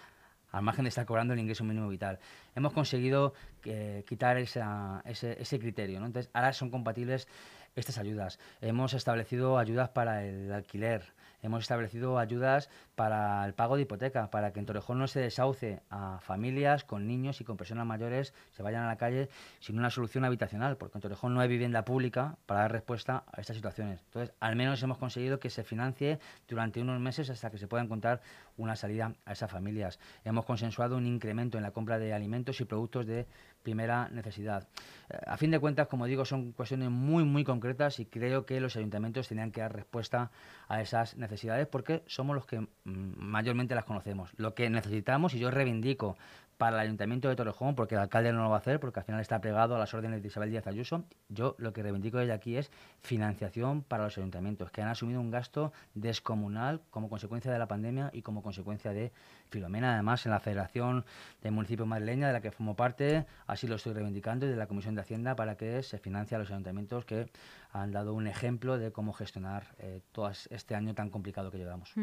al 0.53 0.63
margen 0.63 0.85
de 0.85 0.89
estar 0.89 1.07
cobrando 1.07 1.35
el 1.35 1.41
ingreso 1.41 1.65
mínimo 1.65 1.89
vital. 1.89 2.19
Hemos 2.55 2.73
conseguido 2.73 3.35
eh, 3.65 4.05
quitar 4.07 4.37
ese, 4.39 5.59
criterio. 5.59 5.99
Entonces, 5.99 6.31
ahora 6.33 6.53
son 6.53 6.71
compatibles 6.71 7.29
estas 7.75 7.99
ayudas. 7.99 8.39
Hemos 8.61 8.95
establecido 8.95 9.59
ayudas 9.59 9.91
para 9.91 10.25
el 10.25 10.53
alquiler, 10.53 11.05
hemos 11.43 11.63
establecido 11.63 12.19
ayudas 12.19 12.69
para 12.95 13.45
el 13.47 13.55
pago 13.55 13.77
de 13.77 13.83
hipoteca, 13.83 14.31
para 14.31 14.53
que 14.53 14.61
en 14.61 14.67
Torrejón 14.67 14.99
no 14.99 15.07
se 15.07 15.21
desauce 15.21 15.81
a 15.89 16.21
familias 16.21 16.85
con 16.85 17.07
niños 17.07 17.41
y 17.41 17.45
con 17.45 17.57
personas 17.57 17.87
mayores, 17.87 18.35
se 18.51 18.63
vayan 18.63 18.83
a 18.83 18.89
la 18.89 18.97
calle 18.97 19.29
sin 19.61 19.79
una 19.79 19.91
solución 19.91 20.25
habitacional, 20.25 20.77
porque 20.77 20.99
en 20.99 21.03
Torrejón 21.03 21.35
no 21.35 21.41
hay 21.41 21.49
vivienda 21.49 21.85
pública 21.85 22.37
para 22.47 22.61
dar 22.61 22.73
respuesta 22.73 23.25
a 23.33 23.41
estas 23.41 23.57
situaciones. 23.57 24.01
Entonces, 24.05 24.35
al 24.41 24.57
menos 24.57 24.83
hemos 24.83 24.99
conseguido 24.99 25.41
que 25.41 25.51
se 25.51 25.65
financie 25.65 26.19
durante 26.49 26.81
unos 26.81 27.01
meses 27.01 27.31
hasta 27.31 27.51
que 27.51 27.59
se 27.59 27.69
pueda 27.69 27.83
encontrar 27.83 28.21
una 28.61 28.77
salida 28.77 29.15
a 29.25 29.33
esas 29.33 29.51
familias. 29.51 29.99
Hemos 30.25 30.45
consensuado 30.45 30.97
un 30.97 31.07
incremento 31.07 31.57
en 31.57 31.63
la 31.63 31.71
compra 31.71 31.99
de 31.99 32.13
alimentos 32.13 32.61
y 32.61 32.65
productos 32.65 33.07
de 33.07 33.27
primera 33.63 34.09
necesidad. 34.11 34.69
Eh, 35.09 35.19
a 35.27 35.37
fin 35.37 35.51
de 35.51 35.59
cuentas, 35.59 35.89
como 35.89 36.07
digo, 36.07 36.25
son 36.25 36.53
cuestiones 36.53 36.91
muy, 36.91 37.25
muy 37.25 37.45
concretas 37.45 38.01
y 38.01 38.07
creo 38.07 38.47
que 38.47 38.61
los 38.61 38.77
ayuntamientos 38.77 39.29
tenían 39.29 39.51
que 39.51 39.61
dar 39.61 39.75
respuesta 39.75 40.31
a 40.69 40.81
esas 40.81 41.17
necesidades 41.17 41.67
porque 41.67 42.03
somos 42.07 42.35
los 42.35 42.47
que 42.47 42.61
mm, 42.61 42.69
mayormente 42.85 43.75
las 43.75 43.85
conocemos. 43.85 44.31
Lo 44.37 44.55
que 44.55 44.69
necesitamos, 44.71 45.35
y 45.35 45.39
yo 45.39 45.51
reivindico 45.51 46.17
para 46.61 46.77
el 46.77 46.83
Ayuntamiento 46.83 47.27
de 47.27 47.37
Torrejón, 47.37 47.75
porque 47.75 47.95
el 47.95 48.03
alcalde 48.03 48.35
no 48.35 48.43
lo 48.43 48.51
va 48.51 48.57
a 48.57 48.59
hacer, 48.59 48.81
porque 48.81 49.01
al 49.01 49.07
final 49.07 49.23
está 49.23 49.41
pegado 49.41 49.77
a 49.77 49.79
las 49.79 49.95
órdenes 49.95 50.21
de 50.21 50.29
Isabel 50.29 50.51
Díaz 50.51 50.67
Ayuso. 50.67 51.07
Yo 51.31 51.57
lo 51.57 51.73
que 51.73 51.83
reivindico 51.83 52.19
desde 52.19 52.35
aquí 52.35 52.59
es 52.59 52.71
financiación 53.01 53.83
para 53.83 54.05
los 54.05 54.19
ayuntamientos, 54.19 54.71
que 54.71 54.83
han 54.83 54.89
asumido 54.89 55.23
un 55.23 55.31
gasto 55.31 55.73
descomunal 55.95 56.83
como 56.91 57.09
consecuencia 57.09 57.51
de 57.51 57.59
la 57.59 57.67
pandemia 57.67 58.11
y 58.13 58.21
como 58.21 58.43
consecuencia 58.43 58.93
de 58.93 59.11
Filomena. 59.49 59.95
Además, 59.95 60.27
en 60.27 60.33
la 60.33 60.39
Federación 60.39 61.07
de 61.41 61.51
Municipios 61.51 61.89
Madrileña, 61.89 62.27
de 62.27 62.35
la 62.35 62.43
que 62.43 62.51
formo 62.51 62.77
parte, 62.77 63.25
así 63.47 63.67
lo 63.67 63.77
estoy 63.77 63.95
reivindicando, 63.95 64.45
y 64.45 64.51
de 64.51 64.57
la 64.57 64.67
Comisión 64.67 64.95
de 64.95 65.01
Hacienda, 65.01 65.37
para 65.37 65.57
que 65.57 65.83
se 65.83 65.97
financie 65.97 66.37
a 66.37 66.41
los 66.41 66.51
ayuntamientos 66.51 67.07
que 67.07 67.31
han 67.73 67.91
dado 67.91 68.13
un 68.13 68.27
ejemplo 68.27 68.77
de 68.77 68.93
cómo 68.93 69.15
gestionar 69.15 69.75
eh, 69.79 70.03
todo 70.13 70.31
este 70.51 70.75
año 70.75 70.95
tan 70.95 71.09
complicado 71.09 71.51
que 71.51 71.57
llevamos. 71.57 71.95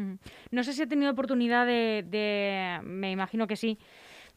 No 0.50 0.64
sé 0.64 0.72
si 0.72 0.82
he 0.82 0.86
tenido 0.88 1.12
oportunidad 1.12 1.64
de, 1.64 2.80
me 2.82 3.12
imagino 3.12 3.46
que 3.46 3.54
sí, 3.54 3.78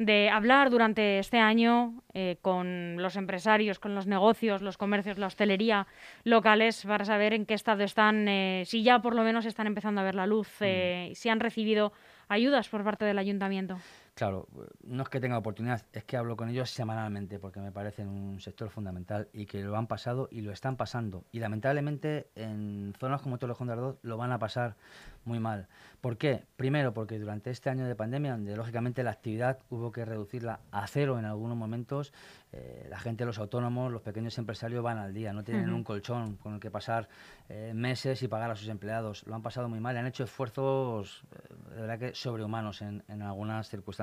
de 0.05 0.29
hablar 0.29 0.71
durante 0.71 1.19
este 1.19 1.37
año 1.37 2.01
eh, 2.13 2.37
con 2.41 3.01
los 3.01 3.15
empresarios, 3.15 3.77
con 3.77 3.93
los 3.93 4.07
negocios, 4.07 4.61
los 4.61 4.77
comercios, 4.77 5.19
la 5.19 5.27
hostelería 5.27 5.85
locales 6.23 6.83
para 6.85 7.05
saber 7.05 7.33
en 7.33 7.45
qué 7.45 7.53
estado 7.53 7.83
están, 7.83 8.27
eh, 8.27 8.63
si 8.65 8.81
ya 8.81 8.99
por 8.99 9.15
lo 9.15 9.23
menos 9.23 9.45
están 9.45 9.67
empezando 9.67 10.01
a 10.01 10.03
ver 10.03 10.15
la 10.15 10.25
luz, 10.25 10.49
mm. 10.59 11.13
si 11.13 11.29
han 11.29 11.39
recibido 11.39 11.93
ayudas 12.29 12.67
por 12.67 12.83
parte 12.83 13.05
del 13.05 13.19
ayuntamiento. 13.19 13.77
Claro, 14.13 14.47
no 14.83 15.03
es 15.03 15.09
que 15.09 15.21
tenga 15.21 15.37
oportunidad, 15.37 15.85
es 15.93 16.03
que 16.03 16.17
hablo 16.17 16.35
con 16.35 16.49
ellos 16.49 16.69
semanalmente 16.69 17.39
porque 17.39 17.61
me 17.61 17.71
parecen 17.71 18.09
un 18.09 18.41
sector 18.41 18.69
fundamental 18.69 19.29
y 19.31 19.45
que 19.45 19.63
lo 19.63 19.77
han 19.77 19.87
pasado 19.87 20.27
y 20.29 20.41
lo 20.41 20.51
están 20.51 20.75
pasando. 20.75 21.23
Y 21.31 21.39
lamentablemente 21.39 22.29
en 22.35 22.93
zonas 22.99 23.21
como 23.21 23.37
Torrejón 23.37 23.67
de 23.67 23.73
Ardoz 23.73 23.99
lo 24.01 24.17
van 24.17 24.33
a 24.33 24.37
pasar 24.37 24.75
muy 25.23 25.39
mal. 25.39 25.67
¿Por 26.01 26.17
qué? 26.17 26.43
Primero, 26.57 26.93
porque 26.93 27.19
durante 27.19 27.51
este 27.51 27.69
año 27.69 27.85
de 27.85 27.95
pandemia, 27.95 28.31
donde 28.31 28.55
lógicamente 28.55 29.03
la 29.03 29.11
actividad 29.11 29.59
hubo 29.69 29.91
que 29.91 30.03
reducirla 30.03 30.59
a 30.71 30.87
cero 30.87 31.17
en 31.17 31.25
algunos 31.25 31.55
momentos, 31.55 32.11
eh, 32.51 32.87
la 32.89 32.99
gente, 32.99 33.23
los 33.23 33.37
autónomos, 33.37 33.91
los 33.91 34.01
pequeños 34.01 34.37
empresarios 34.37 34.83
van 34.83 34.97
al 34.97 35.13
día, 35.13 35.31
no 35.31 35.43
tienen 35.43 35.71
un 35.71 35.83
colchón 35.83 36.35
con 36.37 36.55
el 36.55 36.59
que 36.59 36.71
pasar 36.71 37.07
eh, 37.49 37.71
meses 37.73 38.21
y 38.23 38.27
pagar 38.27 38.51
a 38.51 38.55
sus 38.55 38.67
empleados. 38.67 39.25
Lo 39.25 39.35
han 39.35 39.41
pasado 39.41 39.69
muy 39.69 39.79
mal 39.79 39.95
han 39.95 40.07
hecho 40.07 40.23
esfuerzos, 40.23 41.23
eh, 41.31 41.75
de 41.75 41.81
verdad 41.81 41.99
que 41.99 42.15
sobrehumanos 42.15 42.81
en, 42.81 43.03
en 43.07 43.21
algunas 43.21 43.69
circunstancias. 43.69 44.00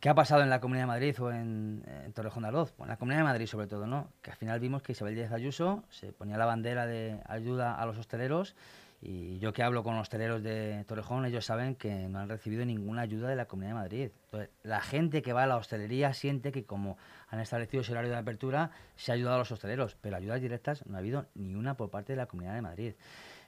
¿Qué 0.00 0.10
ha 0.10 0.14
pasado 0.14 0.42
en 0.42 0.50
la 0.50 0.60
Comunidad 0.60 0.84
de 0.84 0.88
Madrid 0.88 1.20
o 1.20 1.30
en, 1.32 1.82
Torrejón 2.14 2.42
de 2.42 2.48
Ardoz? 2.48 2.74
en 2.78 2.88
la 2.88 2.96
Comunidad 2.96 3.20
de 3.20 3.24
Madrid 3.24 3.46
sobre 3.46 3.66
todo, 3.66 3.86
¿no? 3.86 4.12
Que 4.22 4.30
al 4.30 4.36
final 4.36 4.60
vimos 4.60 4.82
que 4.82 4.92
Isabel 4.92 5.14
Díaz 5.14 5.32
Ayuso 5.32 5.84
se 5.90 6.12
ponía 6.12 6.36
la 6.36 6.44
bandera 6.44 6.86
de 6.86 7.20
ayuda 7.26 7.74
a 7.74 7.86
los 7.86 7.96
hosteleros 7.96 8.54
y 9.00 9.38
yo 9.38 9.52
que 9.52 9.62
hablo 9.62 9.82
con 9.82 9.96
hosteleros 9.96 10.42
de 10.42 10.84
Torrejón, 10.86 11.26
ellos 11.26 11.44
saben 11.44 11.74
que 11.74 12.08
no 12.08 12.18
han 12.18 12.28
recibido 12.28 12.64
ninguna 12.64 13.02
ayuda 13.02 13.28
de 13.28 13.36
la 13.36 13.46
Comunidad 13.46 13.72
de 13.72 13.80
Madrid. 13.80 14.10
Entonces, 14.24 14.50
la 14.62 14.80
gente 14.80 15.22
que 15.22 15.32
va 15.32 15.44
a 15.44 15.46
la 15.46 15.56
hostelería 15.56 16.12
siente 16.12 16.52
que 16.52 16.64
como 16.64 16.96
han 17.28 17.40
establecido 17.40 17.82
ese 17.82 17.92
horario 17.92 18.10
de 18.10 18.16
apertura, 18.16 18.70
se 18.96 19.12
ha 19.12 19.14
ayudado 19.14 19.36
a 19.36 19.38
los 19.38 19.52
hosteleros, 19.52 19.96
pero 20.00 20.16
ayudas 20.16 20.40
directas 20.40 20.86
no 20.86 20.96
ha 20.96 20.98
habido 20.98 21.26
ni 21.34 21.54
una 21.54 21.76
por 21.76 21.90
parte 21.90 22.12
de 22.12 22.16
la 22.16 22.26
Comunidad 22.26 22.54
de 22.54 22.62
Madrid. 22.62 22.94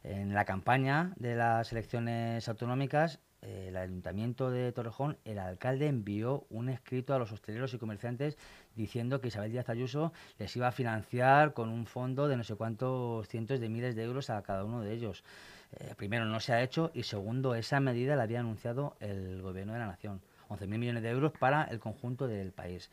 En 0.04 0.32
la 0.32 0.44
campaña 0.44 1.12
de 1.16 1.34
las 1.34 1.72
elecciones 1.72 2.48
autonómicas, 2.48 3.20
el 3.42 3.76
Ayuntamiento 3.76 4.50
de 4.50 4.72
Torrejón, 4.72 5.18
el 5.24 5.38
alcalde 5.38 5.86
envió 5.86 6.46
un 6.50 6.68
escrito 6.68 7.14
a 7.14 7.18
los 7.18 7.32
hosteleros 7.32 7.72
y 7.74 7.78
comerciantes 7.78 8.36
diciendo 8.74 9.20
que 9.20 9.28
Isabel 9.28 9.52
Díaz 9.52 9.68
Ayuso 9.68 10.12
les 10.38 10.54
iba 10.56 10.68
a 10.68 10.72
financiar 10.72 11.54
con 11.54 11.68
un 11.68 11.86
fondo 11.86 12.28
de 12.28 12.36
no 12.36 12.44
sé 12.44 12.54
cuántos 12.56 13.28
cientos 13.28 13.60
de 13.60 13.68
miles 13.68 13.94
de 13.94 14.04
euros 14.04 14.30
a 14.30 14.42
cada 14.42 14.64
uno 14.64 14.80
de 14.80 14.92
ellos. 14.92 15.24
Eh, 15.78 15.94
primero, 15.96 16.24
no 16.24 16.40
se 16.40 16.52
ha 16.52 16.62
hecho 16.62 16.90
y 16.94 17.02
segundo, 17.02 17.54
esa 17.54 17.80
medida 17.80 18.16
la 18.16 18.24
había 18.24 18.40
anunciado 18.40 18.96
el 19.00 19.42
Gobierno 19.42 19.72
de 19.72 19.78
la 19.78 19.86
Nación. 19.86 20.20
11.000 20.48 20.78
millones 20.78 21.02
de 21.02 21.10
euros 21.10 21.32
para 21.32 21.64
el 21.64 21.78
conjunto 21.78 22.26
del 22.26 22.52
país. 22.52 22.90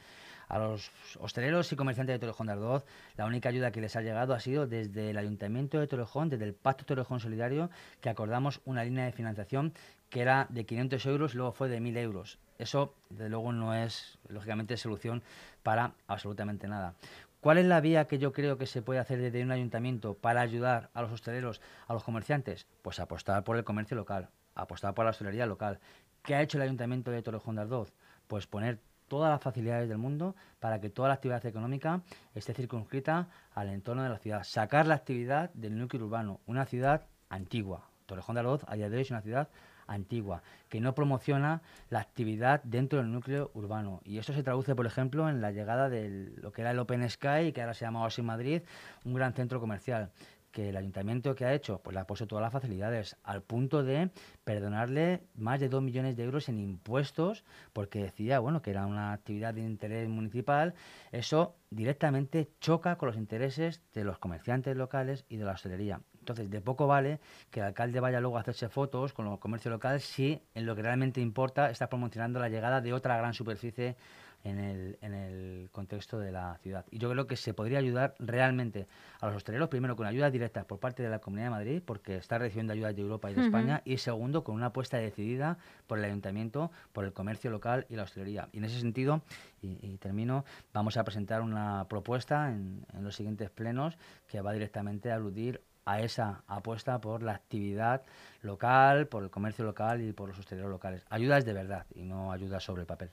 A 0.47 0.59
los 0.59 0.91
hosteleros 1.19 1.71
y 1.71 1.75
comerciantes 1.75 2.15
de 2.15 2.19
Torrejón 2.19 2.47
de 2.47 2.53
Ardoz, 2.53 2.85
la 3.17 3.25
única 3.25 3.49
ayuda 3.49 3.71
que 3.71 3.81
les 3.81 3.95
ha 3.95 4.01
llegado 4.01 4.33
ha 4.33 4.39
sido 4.39 4.67
desde 4.67 5.09
el 5.09 5.17
Ayuntamiento 5.17 5.79
de 5.79 5.87
Torrejón, 5.87 6.29
desde 6.29 6.45
el 6.45 6.53
Pacto 6.53 6.85
Torrejón 6.85 7.19
Solidario, 7.19 7.71
que 8.01 8.09
acordamos 8.09 8.61
una 8.65 8.83
línea 8.83 9.05
de 9.05 9.11
financiación 9.11 9.73
que 10.15 10.21
era 10.21 10.47
de 10.47 10.65
500 10.65 11.05
euros 11.07 11.33
y 11.33 11.37
luego 11.37 11.51
fue 11.51 11.67
de 11.67 11.81
1.000 11.81 11.97
euros. 11.97 12.39
Eso, 12.57 12.95
desde 13.09 13.27
luego, 13.27 13.51
no 13.51 13.75
es, 13.75 14.17
lógicamente, 14.29 14.77
solución 14.77 15.21
para 15.61 15.91
absolutamente 16.07 16.69
nada. 16.69 16.93
¿Cuál 17.41 17.57
es 17.57 17.65
la 17.65 17.81
vía 17.81 18.07
que 18.07 18.17
yo 18.17 18.31
creo 18.31 18.57
que 18.57 18.65
se 18.65 18.81
puede 18.81 19.01
hacer 19.01 19.19
desde 19.19 19.43
un 19.43 19.51
ayuntamiento 19.51 20.13
para 20.13 20.39
ayudar 20.39 20.89
a 20.93 21.01
los 21.01 21.11
hosteleros, 21.11 21.59
a 21.85 21.93
los 21.93 22.05
comerciantes? 22.05 22.65
Pues 22.81 23.01
apostar 23.01 23.43
por 23.43 23.57
el 23.57 23.65
comercio 23.65 23.97
local, 23.97 24.29
apostar 24.53 24.93
por 24.93 25.03
la 25.03 25.11
hostelería 25.11 25.45
local. 25.47 25.79
¿Qué 26.23 26.33
ha 26.33 26.41
hecho 26.41 26.59
el 26.59 26.61
ayuntamiento 26.61 27.11
de 27.11 27.21
Torrejón 27.21 27.55
de 27.55 27.63
Ardoz? 27.63 27.91
Pues 28.27 28.47
poner 28.47 28.79
todas 29.09 29.29
las 29.29 29.41
facilidades 29.41 29.89
del 29.89 29.97
mundo 29.97 30.33
para 30.61 30.79
que 30.79 30.89
toda 30.89 31.09
la 31.09 31.15
actividad 31.15 31.45
económica 31.45 32.03
esté 32.35 32.53
circunscrita 32.53 33.27
al 33.53 33.67
entorno 33.67 34.03
de 34.03 34.09
la 34.09 34.19
ciudad. 34.19 34.45
Sacar 34.45 34.87
la 34.87 34.95
actividad 34.95 35.51
del 35.55 35.77
núcleo 35.77 36.05
urbano, 36.05 36.39
una 36.45 36.63
ciudad 36.63 37.01
antigua. 37.27 37.89
Torrejón 38.05 38.35
de 38.35 38.39
Ardoz 38.39 38.63
a 38.69 38.75
día 38.75 38.89
de 38.89 38.95
hoy 38.95 39.01
es 39.01 39.11
una 39.11 39.21
ciudad 39.21 39.49
antigua, 39.87 40.43
que 40.69 40.81
no 40.81 40.95
promociona 40.95 41.61
la 41.89 41.99
actividad 41.99 42.61
dentro 42.63 42.99
del 42.99 43.11
núcleo 43.11 43.51
urbano. 43.53 44.01
Y 44.03 44.17
esto 44.17 44.33
se 44.33 44.43
traduce, 44.43 44.75
por 44.75 44.85
ejemplo, 44.85 45.29
en 45.29 45.41
la 45.41 45.51
llegada 45.51 45.89
de 45.89 46.33
lo 46.37 46.51
que 46.51 46.61
era 46.61 46.71
el 46.71 46.79
Open 46.79 47.09
Sky, 47.09 47.51
que 47.53 47.61
ahora 47.61 47.73
se 47.73 47.85
llama 47.85 48.03
Oasis 48.03 48.23
Madrid, 48.23 48.61
un 49.03 49.13
gran 49.13 49.33
centro 49.33 49.59
comercial 49.59 50.11
que 50.55 50.69
el 50.69 50.77
ayuntamiento 50.77 51.35
que 51.35 51.43
ha 51.43 51.53
hecho, 51.53 51.79
pues 51.79 51.93
le 51.93 51.99
ha 51.99 52.07
puesto 52.07 52.27
todas 52.27 52.41
las 52.41 52.53
facilidades, 52.53 53.17
al 53.23 53.43
punto 53.43 53.83
de 53.83 54.09
perdonarle 54.45 55.21
más 55.35 55.59
de 55.59 55.67
2 55.67 55.83
millones 55.83 56.15
de 56.15 56.23
euros 56.23 56.47
en 56.47 56.59
impuestos, 56.59 57.43
porque 57.73 58.01
decía, 58.01 58.39
bueno, 58.39 58.61
que 58.61 58.71
era 58.71 58.85
una 58.85 59.11
actividad 59.11 59.53
de 59.53 59.63
interés 59.63 60.07
municipal. 60.07 60.73
Eso 61.11 61.57
directamente 61.71 62.47
choca 62.61 62.97
con 62.97 63.07
los 63.07 63.17
intereses 63.17 63.81
de 63.93 64.05
los 64.05 64.17
comerciantes 64.17 64.77
locales 64.77 65.25
y 65.27 65.35
de 65.35 65.43
la 65.43 65.51
hostelería. 65.51 65.99
Entonces, 66.25 66.49
de 66.49 66.59
poco 66.59 66.87
vale 66.87 67.19
que 67.51 67.59
el 67.59 67.67
alcalde 67.67 67.99
vaya 67.99 68.19
luego 68.19 68.37
a 68.37 68.41
hacerse 68.41 68.67
fotos 68.67 69.13
con 69.13 69.25
los 69.25 69.37
comercios 69.37 69.71
locales 69.71 70.03
si 70.03 70.41
en 70.55 70.65
lo 70.65 70.75
que 70.75 70.81
realmente 70.81 71.21
importa 71.21 71.69
está 71.69 71.87
promocionando 71.87 72.39
la 72.39 72.49
llegada 72.49 72.81
de 72.81 72.93
otra 72.93 73.15
gran 73.15 73.35
superficie 73.35 73.95
en 74.43 74.59
el, 74.59 74.97
en 75.01 75.13
el 75.13 75.69
contexto 75.71 76.17
de 76.17 76.31
la 76.31 76.57
ciudad. 76.63 76.85
Y 76.91 76.99
yo 76.99 77.11
creo 77.11 77.27
que 77.27 77.35
se 77.35 77.53
podría 77.53 77.79
ayudar 77.79 78.15
realmente 78.19 78.87
a 79.19 79.27
los 79.27 79.35
hosteleros, 79.35 79.69
primero 79.69 79.95
con 79.95 80.07
ayuda 80.07 80.31
directa 80.31 80.63
por 80.63 80.79
parte 80.79 81.03
de 81.03 81.09
la 81.09 81.19
Comunidad 81.19 81.47
de 81.47 81.51
Madrid, 81.51 81.81
porque 81.85 82.17
está 82.17 82.37
recibiendo 82.37 82.73
ayudas 82.73 82.95
de 82.95 83.01
Europa 83.01 83.29
y 83.29 83.35
de 83.35 83.45
España, 83.45 83.81
y 83.85 83.97
segundo, 83.97 84.43
con 84.43 84.55
una 84.55 84.67
apuesta 84.67 84.97
decidida 84.97 85.57
por 85.85 85.97
el 85.97 86.05
ayuntamiento, 86.05 86.71
por 86.93 87.05
el 87.05 87.13
comercio 87.13 87.51
local 87.51 87.85
y 87.89 87.95
la 87.95 88.03
hostelería. 88.03 88.49
Y 88.51 88.59
en 88.59 88.65
ese 88.65 88.79
sentido, 88.79 89.21
y, 89.61 89.97
termino, 89.97 90.45
vamos 90.73 90.97
a 90.97 91.03
presentar 91.03 91.41
una 91.41 91.87
propuesta 91.87 92.51
en, 92.51 92.85
en 92.93 93.03
los 93.03 93.15
siguientes 93.15 93.49
plenos 93.49 93.97
que 94.27 94.41
va 94.41 94.53
directamente 94.53 95.11
a 95.11 95.15
aludir 95.15 95.61
a 95.85 96.01
esa 96.01 96.43
apuesta 96.47 96.99
por 96.99 97.23
la 97.23 97.33
actividad 97.33 98.03
local, 98.41 99.07
por 99.07 99.23
el 99.23 99.29
comercio 99.29 99.63
local 99.63 100.01
y 100.01 100.13
por 100.13 100.29
los 100.29 100.39
hosteleros 100.39 100.69
locales. 100.69 101.05
Ayudas 101.09 101.45
de 101.45 101.53
verdad 101.53 101.85
y 101.95 102.03
no 102.03 102.31
ayudas 102.31 102.63
sobre 102.63 102.81
el 102.81 102.87
papel. 102.87 103.11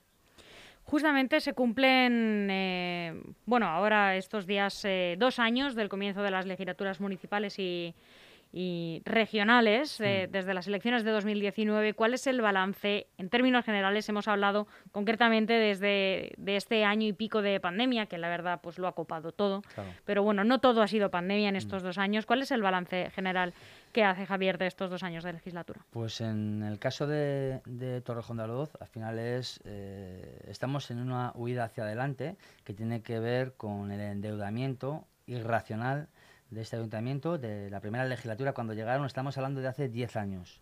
Justamente 0.85 1.40
se 1.40 1.52
cumplen, 1.52 2.48
eh, 2.50 3.22
bueno, 3.46 3.66
ahora 3.66 4.16
estos 4.16 4.46
días 4.46 4.85
eh, 4.85 5.16
dos 5.18 5.38
años 5.38 5.74
del 5.74 5.88
comienzo 5.88 6.22
de 6.22 6.30
las 6.30 6.44
legislaturas 6.44 7.00
municipales 7.00 7.58
y, 7.58 7.94
regionales 9.04 10.00
eh, 10.00 10.28
desde 10.30 10.54
las 10.54 10.66
elecciones 10.66 11.04
de 11.04 11.10
2019. 11.10 11.94
¿Cuál 11.94 12.14
es 12.14 12.26
el 12.26 12.40
balance? 12.40 13.06
En 13.18 13.28
términos 13.28 13.64
generales 13.64 14.08
hemos 14.08 14.28
hablado 14.28 14.66
concretamente 14.90 15.54
desde 15.54 16.32
de 16.36 16.56
este 16.56 16.84
año 16.84 17.06
y 17.06 17.12
pico 17.12 17.42
de 17.42 17.60
pandemia, 17.60 18.06
que 18.06 18.18
la 18.18 18.28
verdad 18.28 18.60
pues 18.62 18.78
lo 18.78 18.88
ha 18.88 18.94
copado 18.94 19.32
todo. 19.32 19.62
Pero 20.04 20.22
bueno, 20.22 20.44
no 20.44 20.60
todo 20.60 20.82
ha 20.82 20.88
sido 20.88 21.10
pandemia 21.10 21.48
en 21.48 21.56
estos 21.56 21.82
mm. 21.82 21.86
dos 21.86 21.98
años. 21.98 22.26
¿Cuál 22.26 22.42
es 22.42 22.50
el 22.50 22.62
balance 22.62 23.10
general 23.10 23.54
¿Qué 23.92 24.04
hace 24.04 24.24
Javier 24.24 24.56
de 24.56 24.66
estos 24.66 24.90
dos 24.90 25.02
años 25.02 25.22
de 25.22 25.34
legislatura? 25.34 25.84
Pues 25.90 26.22
en 26.22 26.62
el 26.62 26.78
caso 26.78 27.06
de, 27.06 27.60
Torrejón 28.04 28.38
de 28.38 28.42
Ardoz, 28.44 28.70
al 28.80 28.88
final 28.88 29.18
es, 29.18 29.60
eh, 29.64 30.44
estamos 30.48 30.90
en 30.90 30.98
una 30.98 31.32
huida 31.34 31.64
hacia 31.64 31.84
adelante 31.84 32.36
que 32.64 32.72
tiene 32.72 33.02
que 33.02 33.20
ver 33.20 33.52
con 33.52 33.92
el 33.92 34.00
endeudamiento 34.00 35.04
irracional 35.26 36.08
de 36.52 36.62
este 36.62 36.76
ayuntamiento, 36.76 37.38
de 37.38 37.70
la 37.70 37.80
primera 37.80 38.04
legislatura, 38.04 38.52
cuando 38.52 38.74
llegaron, 38.74 39.06
estamos 39.06 39.36
hablando 39.36 39.60
de 39.60 39.68
hace 39.68 39.88
10 39.88 40.16
años. 40.16 40.60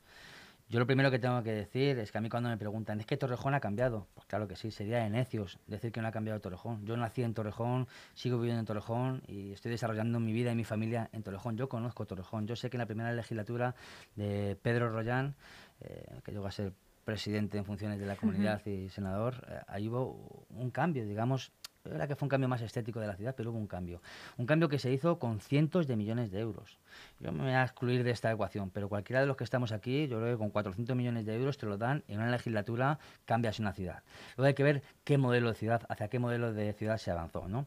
Yo 0.69 0.79
lo 0.79 0.87
primero 0.87 1.11
que 1.11 1.19
tengo 1.19 1.43
que 1.43 1.51
decir 1.51 1.99
es 1.99 2.13
que 2.13 2.19
a 2.19 2.21
mí 2.21 2.29
cuando 2.29 2.49
me 2.49 2.57
preguntan, 2.57 3.01
¿es 3.01 3.07
que 3.07 3.17
Torrejón 3.17 3.55
ha 3.55 3.61
cambiado? 3.61 4.07
Pues 4.15 4.25
claro 4.29 4.47
que 4.47 4.55
sí, 4.55 4.71
sería 4.71 4.99
de 4.99 5.11
necios 5.11 5.59
decir 5.67 5.91
que 5.91 6.01
no 6.01 6.07
ha 6.07 6.13
cambiado 6.13 6.39
Torrejón. 6.39 6.87
Yo 6.87 6.97
nací 6.97 7.25
en 7.25 7.35
Torrejón, 7.35 7.89
sigo 8.15 8.39
viviendo 8.39 8.61
en 8.61 8.67
Torrejón 8.67 9.23
y 9.27 9.51
estoy 9.51 9.73
desarrollando 9.73 10.21
mi 10.21 10.33
vida 10.33 10.53
y 10.53 10.55
mi 10.55 10.63
familia 10.63 11.11
en 11.13 11.25
Torrejón. 11.25 11.57
Yo 11.57 11.69
conozco 11.69 12.07
Torrejón. 12.07 12.47
Yo 12.47 12.55
sé 12.55 12.71
que 12.71 12.77
en 12.77 12.83
la 12.83 12.87
primera 12.87 13.13
legislatura 13.13 13.75
de 14.15 14.57
Pedro 14.63 14.91
Rollán, 14.91 15.35
eh, 15.81 16.21
que 16.23 16.31
llegó 16.31 16.47
a 16.47 16.53
ser 16.53 16.73
presidente 17.05 17.59
en 17.59 17.65
funciones 17.65 17.99
de 17.99 18.07
la 18.07 18.15
comunidad 18.15 18.65
y 18.65 18.91
senador, 18.91 19.45
eh, 19.49 19.59
ahí 19.67 19.89
hubo 19.89 20.47
un 20.51 20.71
cambio, 20.71 21.05
digamos, 21.05 21.51
era 21.85 22.07
que 22.07 22.15
fue 22.15 22.27
un 22.27 22.31
cambio 22.31 22.49
más 22.49 22.61
estético 22.61 23.01
de 23.01 23.07
la 23.07 23.17
ciudad, 23.17 23.35
pero 23.37 23.51
hubo 23.51 23.59
un 23.59 23.67
cambio. 23.67 24.03
Un 24.37 24.47
cambio 24.47 24.69
que 24.69 24.79
se 24.79 24.93
hizo 24.93 25.19
con 25.19 25.41
cientos 25.41 25.87
de 25.87 25.97
millones 25.97 26.31
de 26.31 26.41
euros. 26.41 26.79
Yo 27.21 27.33
me 27.33 27.45
voy 27.45 27.53
a 27.53 27.63
excluir 27.63 28.05
de 28.05 28.11
esta 28.11 28.31
ecuación, 28.31 28.71
pero 28.71 28.89
cualquiera 28.89 29.21
de 29.21 29.27
los 29.27 29.37
que 29.37 29.45
estamos 29.45 29.73
aquí, 29.73 30.07
yo 30.07 30.19
creo 30.19 30.35
que 30.35 30.39
con 30.39 30.51
400 30.51 30.95
millones 30.95 31.25
de 31.25 31.35
euros 31.35 31.57
te 31.57 31.67
lo 31.67 31.79
dan 31.79 32.05
en 32.09 32.19
una 32.19 32.31
legislatura 32.31 32.99
cambias 33.25 33.59
una 33.59 33.73
ciudad. 33.73 34.03
Luego 34.37 34.49
hay 34.49 34.55
que 34.55 34.63
ver 34.63 34.83
qué 35.05 35.17
modelo 35.17 35.49
de 35.49 35.55
ciudad, 35.55 35.83
hacia 35.89 36.09
qué 36.09 36.19
modelo 36.19 36.53
de 36.53 36.73
ciudad 36.75 36.99
se 36.99 37.11
avanzó, 37.11 37.49
¿no? 37.49 37.67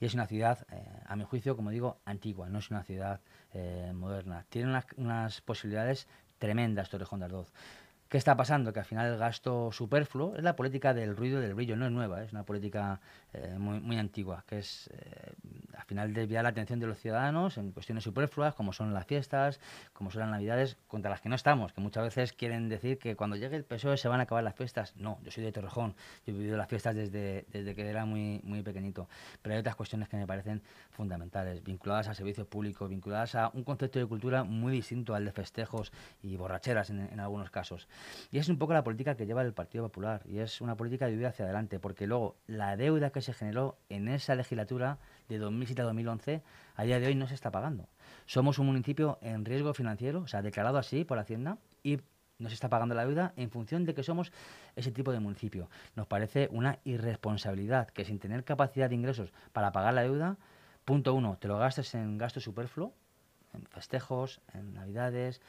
Y 0.00 0.04
es 0.04 0.14
una 0.14 0.26
ciudad, 0.26 0.66
eh, 0.70 0.84
a 1.06 1.16
mi 1.16 1.24
juicio, 1.24 1.56
como 1.56 1.70
digo, 1.70 1.98
antigua, 2.04 2.48
no 2.48 2.58
es 2.58 2.70
una 2.70 2.82
ciudad 2.82 3.20
eh, 3.54 3.92
moderna. 3.94 4.44
Tiene 4.50 4.68
unas, 4.68 4.86
unas 4.96 5.40
posibilidades 5.40 6.06
tremendas 6.38 6.90
Torrejón 6.90 7.20
de 7.20 7.26
Ardoz. 7.26 7.52
¿Qué 8.08 8.18
está 8.18 8.36
pasando? 8.36 8.72
Que 8.72 8.78
al 8.78 8.84
final 8.84 9.12
el 9.12 9.18
gasto 9.18 9.72
superfluo 9.72 10.36
es 10.36 10.44
la 10.44 10.54
política 10.54 10.94
del 10.94 11.16
ruido 11.16 11.40
y 11.40 11.42
del 11.42 11.54
brillo, 11.54 11.76
no 11.76 11.86
es 11.86 11.90
nueva, 11.90 12.22
es 12.22 12.32
una 12.32 12.44
política 12.44 13.00
eh, 13.34 13.56
muy, 13.58 13.80
muy, 13.80 13.98
antigua, 13.98 14.44
que 14.46 14.58
es 14.58 14.88
eh, 14.92 15.32
al 15.76 15.84
final 15.84 16.14
desviar 16.14 16.44
la 16.44 16.50
atención 16.50 16.78
de 16.78 16.86
los 16.86 16.98
ciudadanos 16.98 17.58
en 17.58 17.72
cuestiones 17.72 18.04
superfluas, 18.04 18.54
como 18.54 18.72
son 18.72 18.94
las 18.94 19.06
fiestas, 19.06 19.58
como 19.92 20.12
son 20.12 20.20
las 20.20 20.30
navidades, 20.30 20.76
contra 20.86 21.10
las 21.10 21.20
que 21.20 21.28
no 21.28 21.34
estamos, 21.34 21.72
que 21.72 21.80
muchas 21.80 22.04
veces 22.04 22.32
quieren 22.32 22.68
decir 22.68 22.98
que 22.98 23.16
cuando 23.16 23.34
llegue 23.34 23.56
el 23.56 23.64
PSOE 23.64 23.96
se 23.96 24.06
van 24.06 24.20
a 24.20 24.22
acabar 24.22 24.44
las 24.44 24.54
fiestas. 24.54 24.94
No, 24.96 25.18
yo 25.24 25.32
soy 25.32 25.42
de 25.42 25.50
Torrejón, 25.50 25.96
yo 26.24 26.32
he 26.32 26.36
vivido 26.36 26.56
las 26.56 26.68
fiestas 26.68 26.94
desde, 26.94 27.44
desde 27.50 27.74
que 27.74 27.88
era 27.88 28.04
muy, 28.04 28.40
muy 28.44 28.62
pequeñito, 28.62 29.08
pero 29.42 29.54
hay 29.54 29.60
otras 29.60 29.74
cuestiones 29.74 30.08
que 30.08 30.16
me 30.16 30.26
parecen 30.28 30.62
fundamentales, 30.90 31.64
vinculadas 31.64 32.06
a 32.06 32.14
servicios 32.14 32.46
públicos, 32.46 32.88
vinculadas 32.88 33.34
a 33.34 33.50
un 33.52 33.64
concepto 33.64 33.98
de 33.98 34.06
cultura 34.06 34.44
muy 34.44 34.72
distinto 34.72 35.12
al 35.14 35.24
de 35.24 35.32
festejos 35.32 35.92
y 36.22 36.36
borracheras 36.36 36.90
en, 36.90 37.00
en 37.00 37.18
algunos 37.18 37.50
casos. 37.50 37.88
Y 38.30 38.38
es 38.38 38.48
un 38.48 38.58
poco 38.58 38.74
la 38.74 38.84
política 38.84 39.16
que 39.16 39.26
lleva 39.26 39.42
el 39.42 39.52
Partido 39.52 39.84
Popular 39.84 40.22
y 40.24 40.38
es 40.38 40.60
una 40.60 40.76
política 40.76 41.06
de 41.06 41.12
vivir 41.12 41.26
hacia 41.26 41.44
adelante, 41.44 41.80
porque 41.80 42.06
luego 42.06 42.36
la 42.46 42.76
deuda 42.76 43.10
que 43.10 43.23
se 43.24 43.34
generó 43.34 43.76
en 43.88 44.08
esa 44.08 44.34
legislatura 44.34 44.98
de 45.28 45.38
2007 45.38 45.82
a 45.82 45.84
2011 45.84 46.42
a 46.76 46.82
día 46.84 47.00
de 47.00 47.08
hoy 47.08 47.14
no 47.14 47.26
se 47.26 47.34
está 47.34 47.50
pagando. 47.50 47.88
Somos 48.26 48.58
un 48.58 48.66
municipio 48.66 49.18
en 49.20 49.44
riesgo 49.44 49.74
financiero, 49.74 50.20
o 50.20 50.26
sea, 50.28 50.42
declarado 50.42 50.78
así 50.78 51.04
por 51.04 51.18
Hacienda 51.18 51.58
y 51.82 51.98
no 52.38 52.48
se 52.48 52.54
está 52.54 52.68
pagando 52.68 52.94
la 52.94 53.04
deuda 53.04 53.32
en 53.36 53.50
función 53.50 53.84
de 53.84 53.94
que 53.94 54.02
somos 54.02 54.32
ese 54.76 54.92
tipo 54.92 55.12
de 55.12 55.20
municipio. 55.20 55.68
Nos 55.96 56.06
parece 56.06 56.48
una 56.50 56.78
irresponsabilidad 56.84 57.88
que 57.88 58.04
sin 58.04 58.18
tener 58.18 58.44
capacidad 58.44 58.88
de 58.88 58.96
ingresos 58.96 59.32
para 59.52 59.72
pagar 59.72 59.94
la 59.94 60.02
deuda, 60.02 60.36
punto 60.84 61.14
uno, 61.14 61.38
te 61.38 61.48
lo 61.48 61.58
gastes 61.58 61.94
en 61.94 62.18
gasto 62.18 62.40
superfluo, 62.40 62.92
en 63.52 63.64
festejos, 63.66 64.40
en 64.52 64.74
navidades, 64.74 65.40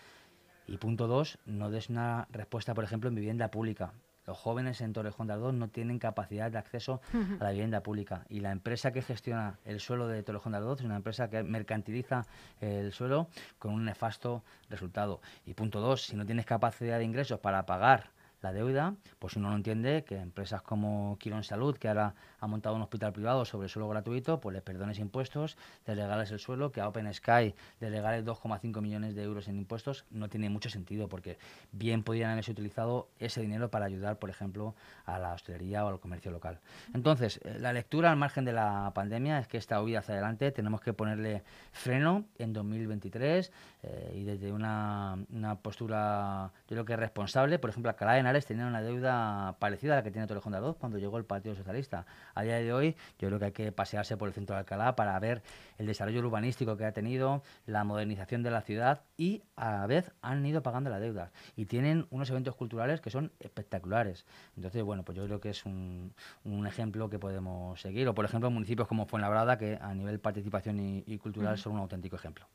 y 0.67 0.77
punto 0.77 1.07
dos, 1.07 1.37
no 1.45 1.69
des 1.69 1.89
una 1.89 2.27
respuesta, 2.31 2.73
por 2.73 2.83
ejemplo, 2.83 3.09
en 3.09 3.15
vivienda 3.15 3.51
pública. 3.51 3.93
Los 4.25 4.37
jóvenes 4.37 4.81
en 4.81 4.93
Torrejón 4.93 5.27
de 5.27 5.33
Ardoz 5.33 5.53
no 5.53 5.67
tienen 5.67 5.99
capacidad 5.99 6.51
de 6.51 6.57
acceso 6.57 7.01
a 7.39 7.43
la 7.43 7.51
vivienda 7.51 7.81
pública. 7.81 8.25
Y 8.29 8.39
la 8.39 8.51
empresa 8.51 8.91
que 8.91 9.01
gestiona 9.01 9.59
el 9.65 9.79
suelo 9.79 10.07
de 10.07 10.23
Torrejón 10.23 10.53
de 10.53 10.57
Ardoz 10.57 10.79
es 10.79 10.85
una 10.85 10.95
empresa 10.95 11.29
que 11.29 11.43
mercantiliza 11.43 12.25
el 12.59 12.91
suelo 12.91 13.27
con 13.59 13.73
un 13.73 13.85
nefasto 13.85 14.43
resultado. 14.69 15.21
Y 15.45 15.53
punto 15.53 15.79
dos, 15.79 16.03
si 16.03 16.15
no 16.15 16.25
tienes 16.25 16.45
capacidad 16.45 16.97
de 16.97 17.03
ingresos 17.03 17.39
para 17.39 17.65
pagar 17.65 18.14
la 18.45 18.53
deuda, 18.53 18.93
pues 19.17 19.35
uno 19.35 19.49
no 19.49 19.55
entiende 19.55 20.03
que 20.03 20.17
empresas 20.17 20.61
como 20.61 21.17
Quirón 21.19 21.43
Salud, 21.43 21.75
que 21.77 21.87
ahora 21.87 22.13
ha 22.39 22.45
montado 22.45 22.75
un 22.75 22.83
hospital 22.83 23.11
privado 23.11 23.43
sobre 23.43 23.69
suelo 23.69 23.89
gratuito, 23.89 24.39
pues 24.39 24.53
les 24.53 24.61
perdones 24.61 24.99
impuestos, 24.99 25.57
les 25.87 25.97
regales 25.97 26.29
el 26.29 26.37
suelo, 26.37 26.71
que 26.71 26.79
a 26.79 26.87
Open 26.87 27.11
Sky 27.11 27.55
le 27.79 27.89
regales 27.89 28.23
2,5 28.23 28.81
millones 28.81 29.15
de 29.15 29.23
euros 29.23 29.47
en 29.47 29.57
impuestos, 29.57 30.05
no 30.11 30.29
tiene 30.29 30.49
mucho 30.49 30.69
sentido, 30.69 31.09
porque 31.09 31.39
bien 31.71 32.03
podrían 32.03 32.29
haberse 32.29 32.51
utilizado 32.51 33.09
ese 33.17 33.41
dinero 33.41 33.71
para 33.71 33.85
ayudar, 33.85 34.19
por 34.19 34.29
ejemplo, 34.29 34.75
a 35.05 35.17
la 35.17 35.33
hostelería 35.33 35.83
o 35.83 35.89
al 35.89 35.99
comercio 35.99 36.29
local. 36.29 36.59
Entonces, 36.93 37.39
eh, 37.43 37.57
la 37.59 37.73
lectura 37.73 38.11
al 38.11 38.17
margen 38.17 38.45
de 38.45 38.53
la 38.53 38.91
pandemia 38.93 39.39
es 39.39 39.47
que 39.47 39.57
esta 39.57 39.81
huida 39.81 39.99
hacia 39.99 40.13
adelante 40.13 40.51
tenemos 40.51 40.81
que 40.81 40.93
ponerle 40.93 41.43
freno 41.71 42.25
en 42.37 42.53
2023 42.53 43.51
eh, 43.81 44.11
y 44.15 44.23
desde 44.23 44.51
una, 44.51 45.17
una, 45.33 45.55
postura, 45.55 46.51
yo 46.69 46.75
creo 46.75 46.85
que 46.85 46.95
responsable, 46.95 47.57
por 47.57 47.71
ejemplo, 47.71 47.89
Alcalá 47.89 48.13
de 48.13 48.34
Tenía 48.43 48.67
una 48.67 48.81
deuda 48.81 49.55
parecida 49.59 49.93
a 49.93 49.95
la 49.97 50.03
que 50.03 50.11
tiene 50.11 50.27
Torrejón 50.27 50.51
de 50.51 50.57
Ardoz 50.57 50.75
cuando 50.77 50.97
llegó 50.97 51.17
el 51.17 51.23
Partido 51.23 51.55
Socialista 51.55 52.05
a 52.33 52.41
día 52.43 52.55
de 52.55 52.73
hoy 52.73 52.95
yo 53.19 53.27
creo 53.27 53.39
que 53.39 53.45
hay 53.45 53.51
que 53.51 53.71
pasearse 53.71 54.17
por 54.17 54.27
el 54.27 54.33
centro 54.33 54.55
de 54.55 54.59
Alcalá 54.59 54.95
para 54.95 55.17
ver 55.19 55.41
el 55.77 55.85
desarrollo 55.85 56.19
urbanístico 56.19 56.75
que 56.75 56.85
ha 56.85 56.91
tenido, 56.91 57.43
la 57.65 57.83
modernización 57.83 58.43
de 58.43 58.51
la 58.51 58.61
ciudad 58.61 59.01
y 59.17 59.43
a 59.55 59.71
la 59.71 59.87
vez 59.87 60.11
han 60.21 60.45
ido 60.45 60.61
pagando 60.63 60.89
la 60.89 60.99
deuda 60.99 61.31
y 61.55 61.65
tienen 61.65 62.07
unos 62.09 62.29
eventos 62.29 62.55
culturales 62.55 63.01
que 63.01 63.09
son 63.09 63.31
espectaculares. 63.39 64.25
Entonces, 64.55 64.83
bueno, 64.83 65.03
pues 65.03 65.17
yo 65.17 65.25
creo 65.25 65.39
que 65.39 65.49
es 65.49 65.65
un, 65.65 66.13
un 66.43 66.67
ejemplo 66.67 67.09
que 67.09 67.19
podemos 67.19 67.79
seguir. 67.79 68.07
O, 68.07 68.15
por 68.15 68.25
ejemplo, 68.25 68.49
municipios 68.49 68.87
como 68.87 69.05
Fuenlabrada, 69.05 69.57
que 69.57 69.77
a 69.79 69.93
nivel 69.93 70.19
participación 70.19 70.79
y, 70.79 71.03
y 71.05 71.17
cultural 71.17 71.57
son 71.57 71.73
un 71.73 71.79
auténtico 71.79 72.15
ejemplo. 72.15 72.45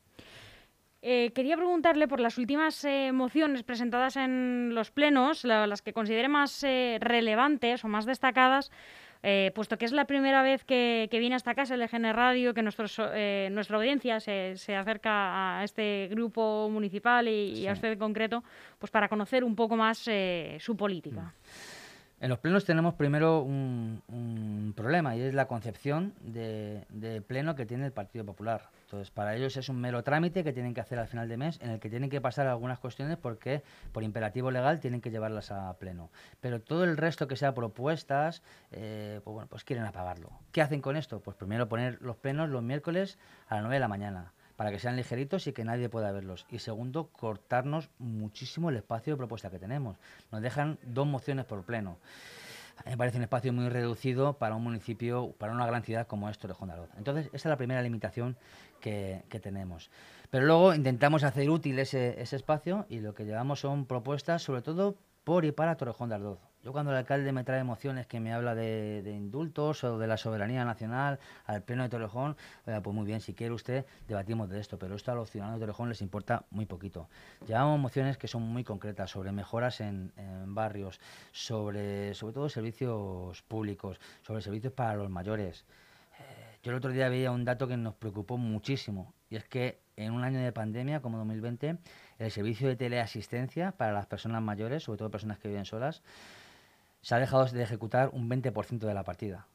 Eh, 1.01 1.31
quería 1.33 1.57
preguntarle 1.57 2.07
por 2.07 2.19
las 2.19 2.37
últimas 2.37 2.83
eh, 2.85 3.11
mociones 3.11 3.63
presentadas 3.63 4.17
en 4.17 4.75
los 4.75 4.91
plenos, 4.91 5.43
la, 5.43 5.65
las 5.65 5.81
que 5.81 5.93
considere 5.93 6.27
más 6.27 6.63
eh, 6.63 6.97
relevantes 7.01 7.83
o 7.83 7.87
más 7.87 8.05
destacadas, 8.05 8.71
eh, 9.23 9.51
puesto 9.53 9.77
que 9.77 9.85
es 9.85 9.91
la 9.91 10.05
primera 10.05 10.41
vez 10.41 10.63
que, 10.63 11.07
que, 11.11 11.19
viene 11.19 11.35
a 11.35 11.37
esta 11.37 11.53
casa 11.53 11.75
el 11.75 11.81
EGN 11.83 12.13
Radio, 12.13 12.55
que 12.55 12.63
nuestros, 12.63 12.99
eh, 12.99 13.49
nuestra 13.51 13.77
audiencia 13.77 14.19
se, 14.19 14.57
se, 14.57 14.75
acerca 14.75 15.59
a 15.59 15.63
este 15.63 16.07
grupo 16.09 16.69
municipal 16.71 17.27
y, 17.27 17.55
sí. 17.55 17.61
y, 17.61 17.67
a 17.67 17.73
usted 17.73 17.91
en 17.91 17.99
concreto, 17.99 18.43
pues 18.79 18.91
para 18.91 19.07
conocer 19.07 19.43
un 19.43 19.55
poco 19.55 19.75
más 19.75 20.07
eh, 20.07 20.57
su 20.59 20.75
política. 20.75 21.21
Mm. 21.21 21.80
En 22.21 22.29
los 22.29 22.37
plenos 22.37 22.65
tenemos 22.65 22.93
primero 22.93 23.41
un, 23.41 24.03
un 24.07 24.73
problema 24.77 25.15
y 25.15 25.21
es 25.21 25.33
la 25.33 25.47
concepción 25.47 26.13
de, 26.21 27.23
pleno 27.25 27.55
que 27.55 27.65
tiene 27.65 27.87
el 27.87 27.91
Partido 27.91 28.23
Popular. 28.23 28.69
Entonces, 28.83 29.09
para 29.09 29.35
ellos 29.35 29.57
es 29.57 29.69
un 29.69 29.81
mero 29.81 30.03
trámite 30.03 30.43
que 30.43 30.53
tienen 30.53 30.75
que 30.75 30.81
hacer 30.81 30.99
al 30.99 31.07
final 31.07 31.27
de 31.27 31.37
mes 31.37 31.59
en 31.63 31.71
el 31.71 31.79
que 31.79 31.89
tienen 31.89 32.11
que 32.11 32.21
pasar 32.21 32.45
algunas 32.45 32.77
cuestiones 32.77 33.17
porque 33.17 33.63
por 33.91 34.03
imperativo 34.03 34.51
legal 34.51 34.79
tienen 34.79 35.01
que 35.01 35.09
llevarlas 35.09 35.49
a 35.49 35.73
pleno. 35.79 36.11
Pero 36.41 36.61
todo 36.61 36.83
el 36.83 36.95
resto 36.95 37.27
que 37.27 37.35
sea 37.35 37.55
propuestas, 37.55 38.43
eh, 38.71 39.19
pues 39.23 39.33
bueno, 39.33 39.47
pues 39.49 39.63
quieren 39.63 39.85
apagarlo. 39.85 40.29
¿Qué 40.51 40.61
hacen 40.61 40.79
con 40.79 40.97
esto? 40.97 41.21
Pues 41.21 41.35
primero 41.35 41.69
poner 41.69 41.99
los 42.03 42.17
plenos 42.17 42.49
los 42.49 42.61
miércoles 42.61 43.17
a 43.47 43.55
las 43.55 43.63
9 43.63 43.77
de 43.77 43.79
la 43.79 43.87
mañana 43.87 44.31
para 44.61 44.69
que 44.69 44.77
sean 44.77 44.95
ligeritos 44.95 45.47
y 45.47 45.53
que 45.53 45.65
nadie 45.65 45.89
pueda 45.89 46.11
verlos. 46.11 46.45
Y 46.51 46.59
segundo, 46.59 47.07
cortarnos 47.07 47.89
muchísimo 47.97 48.69
el 48.69 48.75
espacio 48.75 49.13
de 49.13 49.17
propuesta 49.17 49.49
que 49.49 49.57
tenemos. 49.57 49.97
Nos 50.31 50.43
dejan 50.43 50.77
dos 50.83 51.07
mociones 51.07 51.45
por 51.45 51.63
pleno. 51.63 51.97
Me 52.85 52.95
parece 52.95 53.17
un 53.17 53.23
espacio 53.23 53.51
muy 53.53 53.69
reducido 53.69 54.33
para 54.33 54.53
un 54.53 54.61
municipio, 54.61 55.33
para 55.39 55.51
una 55.51 55.65
gran 55.65 55.81
ciudad 55.81 56.05
como 56.05 56.29
es 56.29 56.37
Torrejón 56.37 56.67
de 56.67 56.75
Ardoz. 56.75 56.91
Entonces, 56.95 57.25
esa 57.33 57.35
es 57.35 57.45
la 57.45 57.57
primera 57.57 57.81
limitación 57.81 58.37
que, 58.79 59.23
que 59.29 59.39
tenemos. 59.39 59.89
Pero 60.29 60.45
luego 60.45 60.75
intentamos 60.75 61.23
hacer 61.23 61.49
útil 61.49 61.79
ese, 61.79 62.21
ese 62.21 62.35
espacio 62.35 62.85
y 62.87 62.99
lo 62.99 63.15
que 63.15 63.25
llevamos 63.25 63.61
son 63.61 63.87
propuestas, 63.87 64.43
sobre 64.43 64.61
todo 64.61 64.95
por 65.23 65.43
y 65.43 65.51
para 65.51 65.75
Torrejón 65.75 66.09
de 66.09 66.15
Ardoz. 66.17 66.50
Yo 66.63 66.71
cuando 66.73 66.91
el 66.91 66.97
alcalde 66.97 67.31
me 67.31 67.43
trae 67.43 67.59
emociones 67.59 68.05
que 68.05 68.19
me 68.19 68.31
habla 68.33 68.53
de, 68.53 69.01
indultos 69.05 69.83
o 69.83 69.97
de 69.97 70.05
la 70.05 70.17
soberanía 70.17 70.63
nacional 70.63 71.19
al 71.45 71.63
pleno 71.63 71.81
de 71.81 71.89
Torrejón, 71.89 72.37
oiga, 72.67 72.81
pues 72.81 72.95
muy 72.95 73.03
bien, 73.05 73.19
si 73.19 73.33
quiere 73.33 73.51
usted 73.51 73.85
debatimos 74.07 74.47
de 74.47 74.59
esto, 74.59 74.77
pero 74.77 74.95
esto 74.95 75.11
a 75.11 75.15
los 75.15 75.31
ciudadanos 75.31 75.59
de 75.59 75.65
Torrejón 75.65 75.89
les 75.89 76.01
importa 76.01 76.45
muy 76.51 76.67
poquito. 76.67 77.09
Llevamos 77.47 77.79
mociones 77.79 78.19
que 78.19 78.27
son 78.27 78.43
muy 78.43 78.63
concretas 78.63 79.09
sobre 79.09 79.31
mejoras 79.31 79.81
en, 79.81 80.13
en 80.17 80.53
barrios, 80.53 80.99
sobre, 81.31 82.13
sobre 82.13 82.33
todo 82.35 82.47
servicios 82.47 83.41
públicos, 83.41 83.99
sobre 84.21 84.43
servicios 84.43 84.73
para 84.73 84.93
los 84.93 85.09
mayores. 85.09 85.65
Eh, 86.19 86.59
yo 86.61 86.71
el 86.71 86.77
otro 86.77 86.91
día 86.91 87.09
veía 87.09 87.31
un 87.31 87.43
dato 87.43 87.67
que 87.67 87.75
nos 87.75 87.95
preocupó 87.95 88.37
muchísimo 88.37 89.15
y 89.31 89.35
es 89.35 89.45
que 89.45 89.81
en 89.95 90.13
un 90.13 90.23
año 90.23 90.39
de 90.39 90.51
pandemia 90.51 91.01
como 91.01 91.17
2020 91.17 91.77
el 92.19 92.31
servicio 92.31 92.67
de 92.67 92.75
teleasistencia 92.75 93.71
para 93.71 93.93
las 93.93 94.05
personas 94.05 94.43
mayores, 94.43 94.83
sobre 94.83 94.99
todo 94.99 95.09
personas 95.09 95.39
que 95.39 95.47
viven 95.47 95.65
solas, 95.65 96.03
se 97.01 97.15
ha 97.15 97.19
dejado 97.19 97.45
de 97.45 97.63
ejecutar 97.63 98.09
un 98.13 98.29
20% 98.29 98.79
de 98.79 98.93
la 98.93 99.03
partida. 99.03 99.47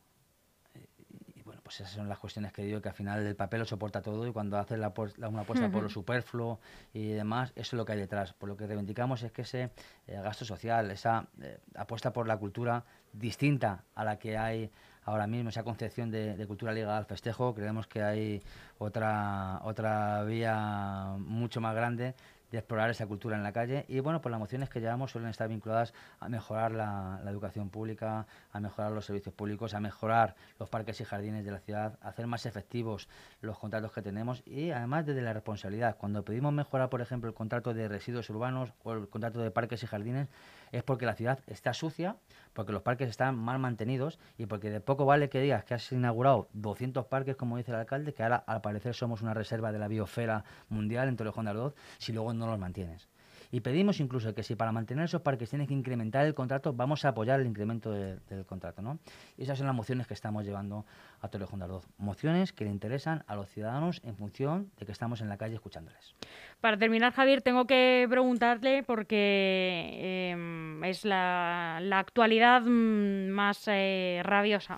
Y 1.34 1.42
bueno, 1.42 1.60
pues 1.62 1.80
esas 1.80 1.92
son 1.92 2.08
las 2.08 2.18
cuestiones 2.18 2.52
que 2.52 2.62
digo 2.62 2.80
que 2.80 2.88
al 2.88 2.94
final 2.94 3.24
el 3.24 3.36
papel 3.36 3.60
lo 3.60 3.66
soporta 3.66 4.02
todo 4.02 4.26
y 4.26 4.32
cuando 4.32 4.58
haces 4.58 4.78
la, 4.78 4.92
la, 5.16 5.28
una 5.28 5.42
apuesta 5.42 5.66
uh 5.66 5.68
-huh. 5.68 5.72
por 5.72 5.82
lo 5.84 5.88
superfluo 5.88 6.60
y 6.92 7.08
demás, 7.08 7.52
eso 7.54 7.76
es 7.76 7.78
lo 7.78 7.84
que 7.84 7.92
hay 7.92 7.98
detrás. 7.98 8.32
Por 8.32 8.48
lo 8.48 8.56
que 8.56 8.66
reivindicamos 8.66 9.22
es 9.22 9.32
que 9.32 9.42
ese 9.42 9.70
eh, 10.06 10.20
gasto 10.22 10.44
social, 10.44 10.90
esa 10.90 11.28
eh, 11.40 11.58
apuesta 11.76 12.12
por 12.12 12.26
la 12.26 12.36
cultura 12.36 12.84
distinta 13.12 13.84
a 13.94 14.04
la 14.04 14.18
que 14.18 14.36
hay 14.36 14.70
ahora 15.04 15.28
mismo, 15.28 15.50
esa 15.50 15.62
concepción 15.62 16.10
de, 16.10 16.36
de, 16.36 16.46
cultura 16.48 16.72
ligada 16.72 16.98
al 16.98 17.06
festejo, 17.06 17.54
creemos 17.54 17.86
que 17.86 18.02
hay 18.02 18.42
otra, 18.78 19.60
otra 19.62 20.24
vía 20.24 21.14
mucho 21.16 21.60
más 21.60 21.76
grande 21.76 22.16
de 22.50 22.58
explorar 22.58 22.90
esa 22.90 23.06
cultura 23.06 23.36
en 23.36 23.42
la 23.42 23.52
calle. 23.52 23.84
Y 23.88 24.00
bueno, 24.00 24.20
pues 24.20 24.30
las 24.30 24.40
mociones 24.40 24.68
que 24.68 24.80
llevamos 24.80 25.10
suelen 25.10 25.30
estar 25.30 25.48
vinculadas 25.48 25.94
a 26.20 26.28
mejorar 26.28 26.72
la, 26.72 27.20
educación 27.26 27.70
pública, 27.70 28.26
a 28.52 28.60
mejorar 28.60 28.92
los 28.92 29.06
servicios 29.06 29.34
públicos, 29.34 29.74
a 29.74 29.80
mejorar 29.80 30.36
los 30.58 30.68
parques 30.68 31.00
y 31.00 31.04
jardines 31.04 31.44
de 31.44 31.50
la 31.50 31.58
ciudad, 31.58 31.98
a 32.02 32.08
hacer 32.08 32.26
más 32.26 32.46
efectivos 32.46 33.08
los 33.40 33.58
contratos 33.58 33.92
que 33.92 34.02
tenemos 34.02 34.42
y 34.46 34.70
además 34.70 35.06
desde 35.06 35.22
la 35.22 35.32
responsabilidad. 35.32 35.96
Cuando 35.96 36.24
pedimos 36.24 36.52
mejorar, 36.52 36.88
por 36.88 37.00
ejemplo, 37.00 37.28
el 37.28 37.34
contrato 37.34 37.74
de 37.74 37.88
residuos 37.88 38.30
urbanos 38.30 38.72
o 38.84 38.92
el 38.92 39.08
contrato 39.08 39.40
de 39.40 39.50
parques 39.50 39.82
y 39.82 39.86
jardines, 39.86 40.28
es 40.72 40.82
porque 40.82 41.06
la 41.06 41.14
ciudad 41.14 41.40
está 41.46 41.74
sucia, 41.74 42.16
porque 42.52 42.72
los 42.72 42.82
parques 42.82 43.08
están 43.08 43.36
mal 43.36 43.58
mantenidos 43.58 44.18
y 44.38 44.46
porque 44.46 44.70
de 44.70 44.80
poco 44.80 45.04
vale 45.04 45.28
que 45.28 45.40
digas 45.40 45.64
que 45.64 45.74
has 45.74 45.92
inaugurado 45.92 46.48
200 46.52 47.06
parques, 47.06 47.36
como 47.36 47.56
dice 47.56 47.72
el 47.72 47.78
alcalde, 47.78 48.14
que 48.14 48.22
ahora 48.22 48.36
al 48.36 48.60
parecer 48.60 48.94
somos 48.94 49.22
una 49.22 49.34
reserva 49.34 49.72
de 49.72 49.78
la 49.78 49.88
biosfera 49.88 50.44
mundial 50.68 51.08
en 51.08 51.16
Torrejón 51.16 51.44
de 51.44 51.50
Ardoz, 51.52 51.74
si 51.98 52.12
luego 52.12 52.32
no 52.32 52.46
los 52.46 52.58
mantienes. 52.58 53.08
Y 53.50 53.60
pedimos 53.60 54.00
incluso 54.00 54.34
que 54.34 54.42
si 54.42 54.54
para 54.54 54.72
mantener 54.72 55.04
esos 55.04 55.22
parques 55.22 55.50
tienes 55.50 55.68
que 55.68 55.74
incrementar 55.74 56.26
el 56.26 56.34
contrato, 56.34 56.72
vamos 56.72 57.04
a 57.04 57.08
apoyar 57.08 57.40
el 57.40 57.46
incremento 57.46 57.90
del 57.90 58.46
contrato. 58.46 58.82
¿no? 58.82 58.98
Y 59.36 59.44
esas 59.44 59.58
son 59.58 59.66
las 59.66 59.76
mociones 59.76 60.06
que 60.06 60.14
estamos 60.14 60.44
llevando 60.44 60.84
a 61.20 61.28
Torrejón 61.28 61.60
de 61.60 61.64
Ardoz. 61.66 61.86
Mociones 61.98 62.52
que 62.52 62.64
le 62.64 62.70
interesan 62.70 63.24
a 63.26 63.36
los 63.36 63.48
ciudadanos 63.48 64.00
en 64.04 64.16
función 64.16 64.70
de 64.78 64.86
que 64.86 64.92
estamos 64.92 65.20
en 65.20 65.28
la 65.28 65.36
calle 65.36 65.54
escuchándoles. 65.54 66.14
Para 66.60 66.76
terminar, 66.76 67.12
Javier, 67.12 67.42
tengo 67.42 67.66
que 67.66 68.06
preguntarle 68.08 68.82
porque 68.82 70.30
em, 70.32 70.82
es 70.84 71.04
la, 71.04 71.78
actualidad 71.92 72.62
mm, 72.62 73.28
más 73.28 73.64
eh, 73.68 74.20
rabiosa. 74.24 74.76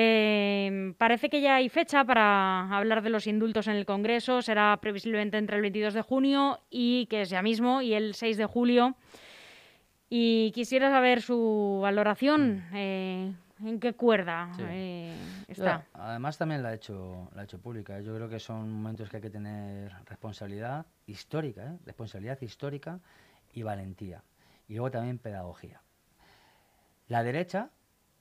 Eh, 0.00 0.94
parece 0.96 1.28
que 1.28 1.40
ya 1.40 1.56
hay 1.56 1.68
fecha 1.68 2.04
para 2.04 2.70
hablar 2.76 3.02
de 3.02 3.10
los 3.10 3.26
indultos 3.26 3.66
en 3.66 3.74
el 3.74 3.84
Congreso. 3.84 4.42
Será 4.42 4.78
previsiblemente 4.80 5.38
entre 5.38 5.56
el 5.56 5.62
22 5.62 5.92
de 5.92 6.02
junio 6.02 6.60
y 6.70 7.06
que 7.06 7.22
es 7.22 7.30
ya 7.30 7.42
mismo 7.42 7.82
y 7.82 7.94
el 7.94 8.14
6 8.14 8.36
de 8.36 8.46
julio. 8.46 8.94
Y 10.08 10.52
quisiera 10.52 10.88
saber 10.90 11.20
su 11.20 11.80
valoración. 11.82 12.64
Eh, 12.74 13.32
¿En 13.64 13.80
qué 13.80 13.94
cuerda 13.94 14.52
eh, 14.60 15.12
está? 15.48 15.84
además 15.92 16.38
también 16.38 16.62
la 16.62 16.68
ha 16.68 16.74
hecho 16.74 17.28
la 17.34 17.40
ha 17.40 17.44
hecho 17.44 17.58
pública. 17.58 18.00
Yo 18.00 18.14
creo 18.14 18.28
que 18.28 18.38
son 18.38 18.70
momentos 18.72 19.10
que 19.10 19.16
hay 19.16 19.22
que 19.22 19.30
tener 19.30 19.92
responsabilidad 20.06 20.86
histórica, 21.06 21.76
responsabilidad 21.84 22.40
histórica 22.40 23.00
y 23.52 23.64
valentía. 23.64 24.22
Y 24.68 24.74
luego 24.74 24.92
también 24.92 25.18
pedagogía. 25.18 25.82
La 27.08 27.24
derecha 27.24 27.70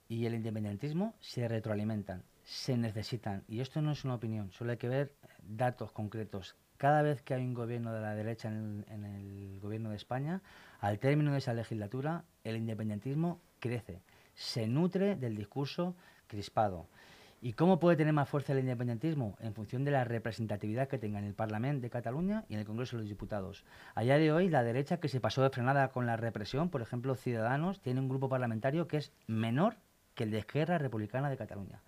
y 0.09 0.25
el 0.25 0.35
independentismo 0.35 1.15
se 1.19 1.47
retroalimentan, 1.47 2.23
se 2.43 2.77
necesitan. 2.77 3.43
Y 3.47 3.59
esto 3.59 3.81
no 3.81 3.91
es 3.91 4.05
una 4.05 4.15
opinión, 4.15 4.51
solo 4.51 4.71
hay 4.71 4.77
que 4.77 4.89
ver 4.89 5.13
datos 5.41 5.91
concretos. 5.91 6.55
Cada 6.77 7.01
vez 7.01 7.21
que 7.21 7.33
hay 7.33 7.43
un 7.43 7.53
gobierno 7.53 7.91
de 7.91 8.01
la 8.01 8.13
derecha 8.13 8.49
en 8.49 8.85
el, 8.87 9.59
gobierno 9.59 9.89
de 9.89 9.95
España, 9.95 10.41
al 10.79 10.99
término 10.99 11.31
de 11.31 11.39
esa 11.39 11.53
legislatura, 11.53 12.23
el 12.43 12.55
independentismo 12.55 13.41
crece, 13.59 14.01
se 14.35 14.67
nutre 14.67 15.15
del 15.15 15.35
discurso 15.35 15.95
crispado. 16.27 16.87
¿Y 17.41 17.53
cómo 17.53 17.79
puede 17.79 17.97
tener 17.97 18.13
más 18.13 18.29
fuerza 18.29 18.53
el 18.53 18.59
independentismo? 18.59 19.37
En 19.39 19.53
función 19.53 19.83
de 19.83 19.91
la 19.91 20.03
representatividad 20.03 20.87
que 20.87 20.97
tenga 20.97 21.19
en 21.19 21.25
el 21.25 21.35
Parlamento 21.35 21.81
de 21.81 21.89
Cataluña 21.89 22.45
y 22.49 22.53
en 22.53 22.59
el 22.59 22.65
Congreso 22.65 22.95
de 22.95 23.03
los 23.03 23.09
Diputados. 23.09 23.63
A 23.93 24.01
día 24.01 24.17
de 24.17 24.31
hoy, 24.31 24.49
la 24.49 24.63
derecha 24.63 24.99
que 24.99 25.07
se 25.07 25.19
pasó 25.19 25.43
de 25.43 25.51
frenada 25.51 25.89
con 25.89 26.07
la 26.07 26.17
represión, 26.17 26.69
por 26.69 26.81
ejemplo, 26.81 27.15
Ciudadanos, 27.15 27.79
tiene 27.79 27.99
un 27.99 28.09
grupo 28.09 28.27
parlamentario 28.27 28.87
que 28.87 28.97
es 28.97 29.11
menor 29.27 29.77
que 30.17 30.23
el 30.23 30.31
de 30.31 30.39
Esquerra 30.39 30.77
Republicana 30.79 31.29
de 31.29 31.37
Cataluña. 31.37 31.79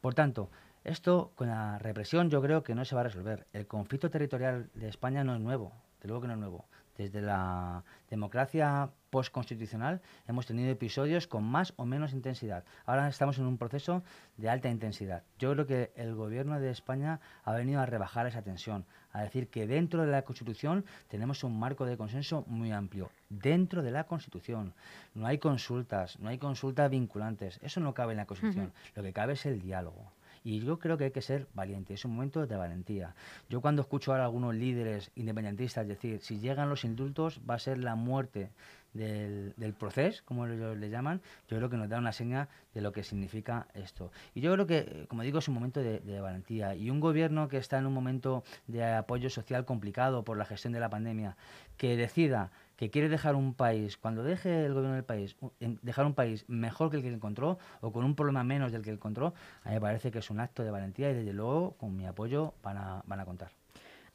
Por 0.00 0.14
tanto, 0.14 0.50
esto 0.84 1.32
con 1.34 1.48
la 1.48 1.78
represión 1.78 2.28
yo 2.28 2.42
creo 2.42 2.62
que 2.62 2.74
no 2.74 2.84
se 2.84 2.94
va 2.94 3.00
a 3.00 3.04
resolver. 3.04 3.46
El 3.52 3.66
conflicto 3.66 4.10
territorial 4.10 4.68
de 4.74 4.88
España 4.88 5.24
no 5.24 5.34
es 5.34 5.40
nuevo, 5.40 5.72
de 6.00 6.08
luego 6.08 6.20
que 6.20 6.28
no 6.28 6.34
es 6.34 6.38
nuevo. 6.38 6.66
Desde 6.96 7.22
la 7.22 7.84
democracia 8.10 8.90
postconstitucional 9.10 10.00
hemos 10.26 10.46
tenido 10.46 10.70
episodios 10.70 11.26
con 11.26 11.44
más 11.44 11.72
o 11.76 11.86
menos 11.86 12.12
intensidad. 12.12 12.64
Ahora 12.86 13.08
estamos 13.08 13.38
en 13.38 13.46
un 13.46 13.58
proceso 13.58 14.02
de 14.36 14.48
alta 14.48 14.68
intensidad. 14.68 15.22
Yo 15.38 15.52
creo 15.52 15.66
que 15.66 15.92
el 15.96 16.14
gobierno 16.14 16.60
de 16.60 16.70
España 16.70 17.20
ha 17.44 17.52
venido 17.52 17.80
a 17.80 17.86
rebajar 17.86 18.26
esa 18.26 18.42
tensión, 18.42 18.86
a 19.12 19.22
decir 19.22 19.48
que 19.48 19.66
dentro 19.66 20.04
de 20.04 20.10
la 20.10 20.22
Constitución 20.22 20.84
tenemos 21.08 21.44
un 21.44 21.58
marco 21.58 21.84
de 21.84 21.96
consenso 21.96 22.44
muy 22.46 22.72
amplio. 22.72 23.10
Dentro 23.28 23.82
de 23.82 23.90
la 23.90 24.04
Constitución 24.04 24.74
no 25.14 25.26
hay 25.26 25.38
consultas, 25.38 26.18
no 26.18 26.28
hay 26.28 26.38
consultas 26.38 26.90
vinculantes. 26.90 27.58
Eso 27.62 27.80
no 27.80 27.94
cabe 27.94 28.12
en 28.12 28.18
la 28.18 28.26
Constitución. 28.26 28.72
Lo 28.94 29.02
que 29.02 29.12
cabe 29.12 29.34
es 29.34 29.46
el 29.46 29.60
diálogo. 29.60 30.12
Y 30.44 30.60
yo 30.60 30.78
creo 30.78 30.98
que 30.98 31.04
hay 31.04 31.10
que 31.10 31.22
ser 31.22 31.46
valiente, 31.54 31.94
es 31.94 32.04
un 32.04 32.14
momento 32.14 32.46
de 32.46 32.56
valentía. 32.56 33.14
Yo 33.48 33.60
cuando 33.60 33.82
escucho 33.82 34.12
ahora 34.12 34.24
a 34.24 34.26
algunos 34.26 34.54
líderes 34.54 35.10
independentistas 35.14 35.86
decir, 35.86 36.20
si 36.20 36.38
llegan 36.38 36.68
los 36.68 36.84
indultos 36.84 37.40
va 37.48 37.54
a 37.54 37.58
ser 37.58 37.78
la 37.78 37.94
muerte 37.94 38.50
del, 38.94 39.74
proceso, 39.78 40.22
como 40.24 40.46
ellos 40.46 40.76
le 40.76 40.90
llaman, 40.90 41.20
yo 41.48 41.56
creo 41.56 41.70
que 41.70 41.76
nos 41.76 41.88
da 41.88 41.98
una 41.98 42.12
seña 42.12 42.48
de 42.74 42.80
lo 42.80 42.92
que 42.92 43.02
significa 43.02 43.66
esto. 43.74 44.10
Y 44.34 44.40
yo 44.40 44.52
creo 44.52 44.66
que, 44.66 45.06
como 45.08 45.22
digo, 45.22 45.38
es 45.38 45.48
un 45.48 45.54
momento 45.54 45.80
de, 45.80 46.20
valentía. 46.20 46.74
Y 46.74 46.90
un 46.90 47.00
gobierno 47.00 47.48
que 47.48 47.56
está 47.56 47.78
en 47.78 47.86
un 47.86 47.94
momento 47.94 48.44
de 48.66 48.84
apoyo 48.84 49.30
social 49.30 49.64
complicado 49.64 50.24
por 50.24 50.36
la 50.36 50.44
gestión 50.44 50.72
de 50.72 50.80
la 50.80 50.90
pandemia, 50.90 51.36
que 51.76 51.96
decida 51.96 52.50
que 52.82 52.90
quiere 52.90 53.08
dejar 53.08 53.36
un 53.36 53.54
país, 53.54 53.96
cuando 53.96 54.24
deje 54.24 54.66
el 54.66 54.74
gobierno 54.74 54.96
del 54.96 55.04
país, 55.04 55.36
dejar 55.60 56.04
un 56.04 56.14
país 56.14 56.44
mejor 56.48 56.90
que 56.90 56.96
el 56.96 57.02
que 57.04 57.10
encontró 57.10 57.60
o 57.80 57.92
con 57.92 58.04
un 58.04 58.16
problema 58.16 58.42
menos 58.42 58.72
del 58.72 58.82
que 58.82 58.90
encontró, 58.90 59.34
a 59.62 59.68
mí 59.68 59.74
me 59.76 59.80
parece 59.80 60.10
que 60.10 60.18
es 60.18 60.30
un 60.30 60.40
acto 60.40 60.64
de 60.64 60.72
valentía 60.72 61.08
y 61.12 61.14
desde 61.14 61.32
luego 61.32 61.76
con 61.76 61.96
mi 61.96 62.06
apoyo 62.06 62.54
van 62.60 62.78
a, 62.78 63.04
van 63.06 63.20
a 63.20 63.24
contar. 63.24 63.52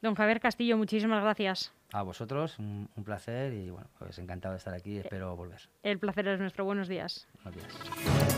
Don 0.02 0.14
Javier 0.14 0.38
Castillo, 0.38 0.76
muchísimas 0.76 1.22
gracias. 1.22 1.72
A 1.94 2.02
vosotros, 2.02 2.58
un, 2.58 2.90
un 2.94 3.04
placer 3.04 3.54
y 3.54 3.70
bueno, 3.70 3.88
pues 3.98 4.18
encantado 4.18 4.52
de 4.52 4.58
estar 4.58 4.74
aquí, 4.74 4.98
espero 4.98 5.34
volver. 5.34 5.62
El 5.82 5.98
placer 5.98 6.28
es 6.28 6.38
nuestro. 6.38 6.66
Buenos 6.66 6.88
días. 6.88 7.26
Buenos 7.42 7.62
días. 7.62 8.37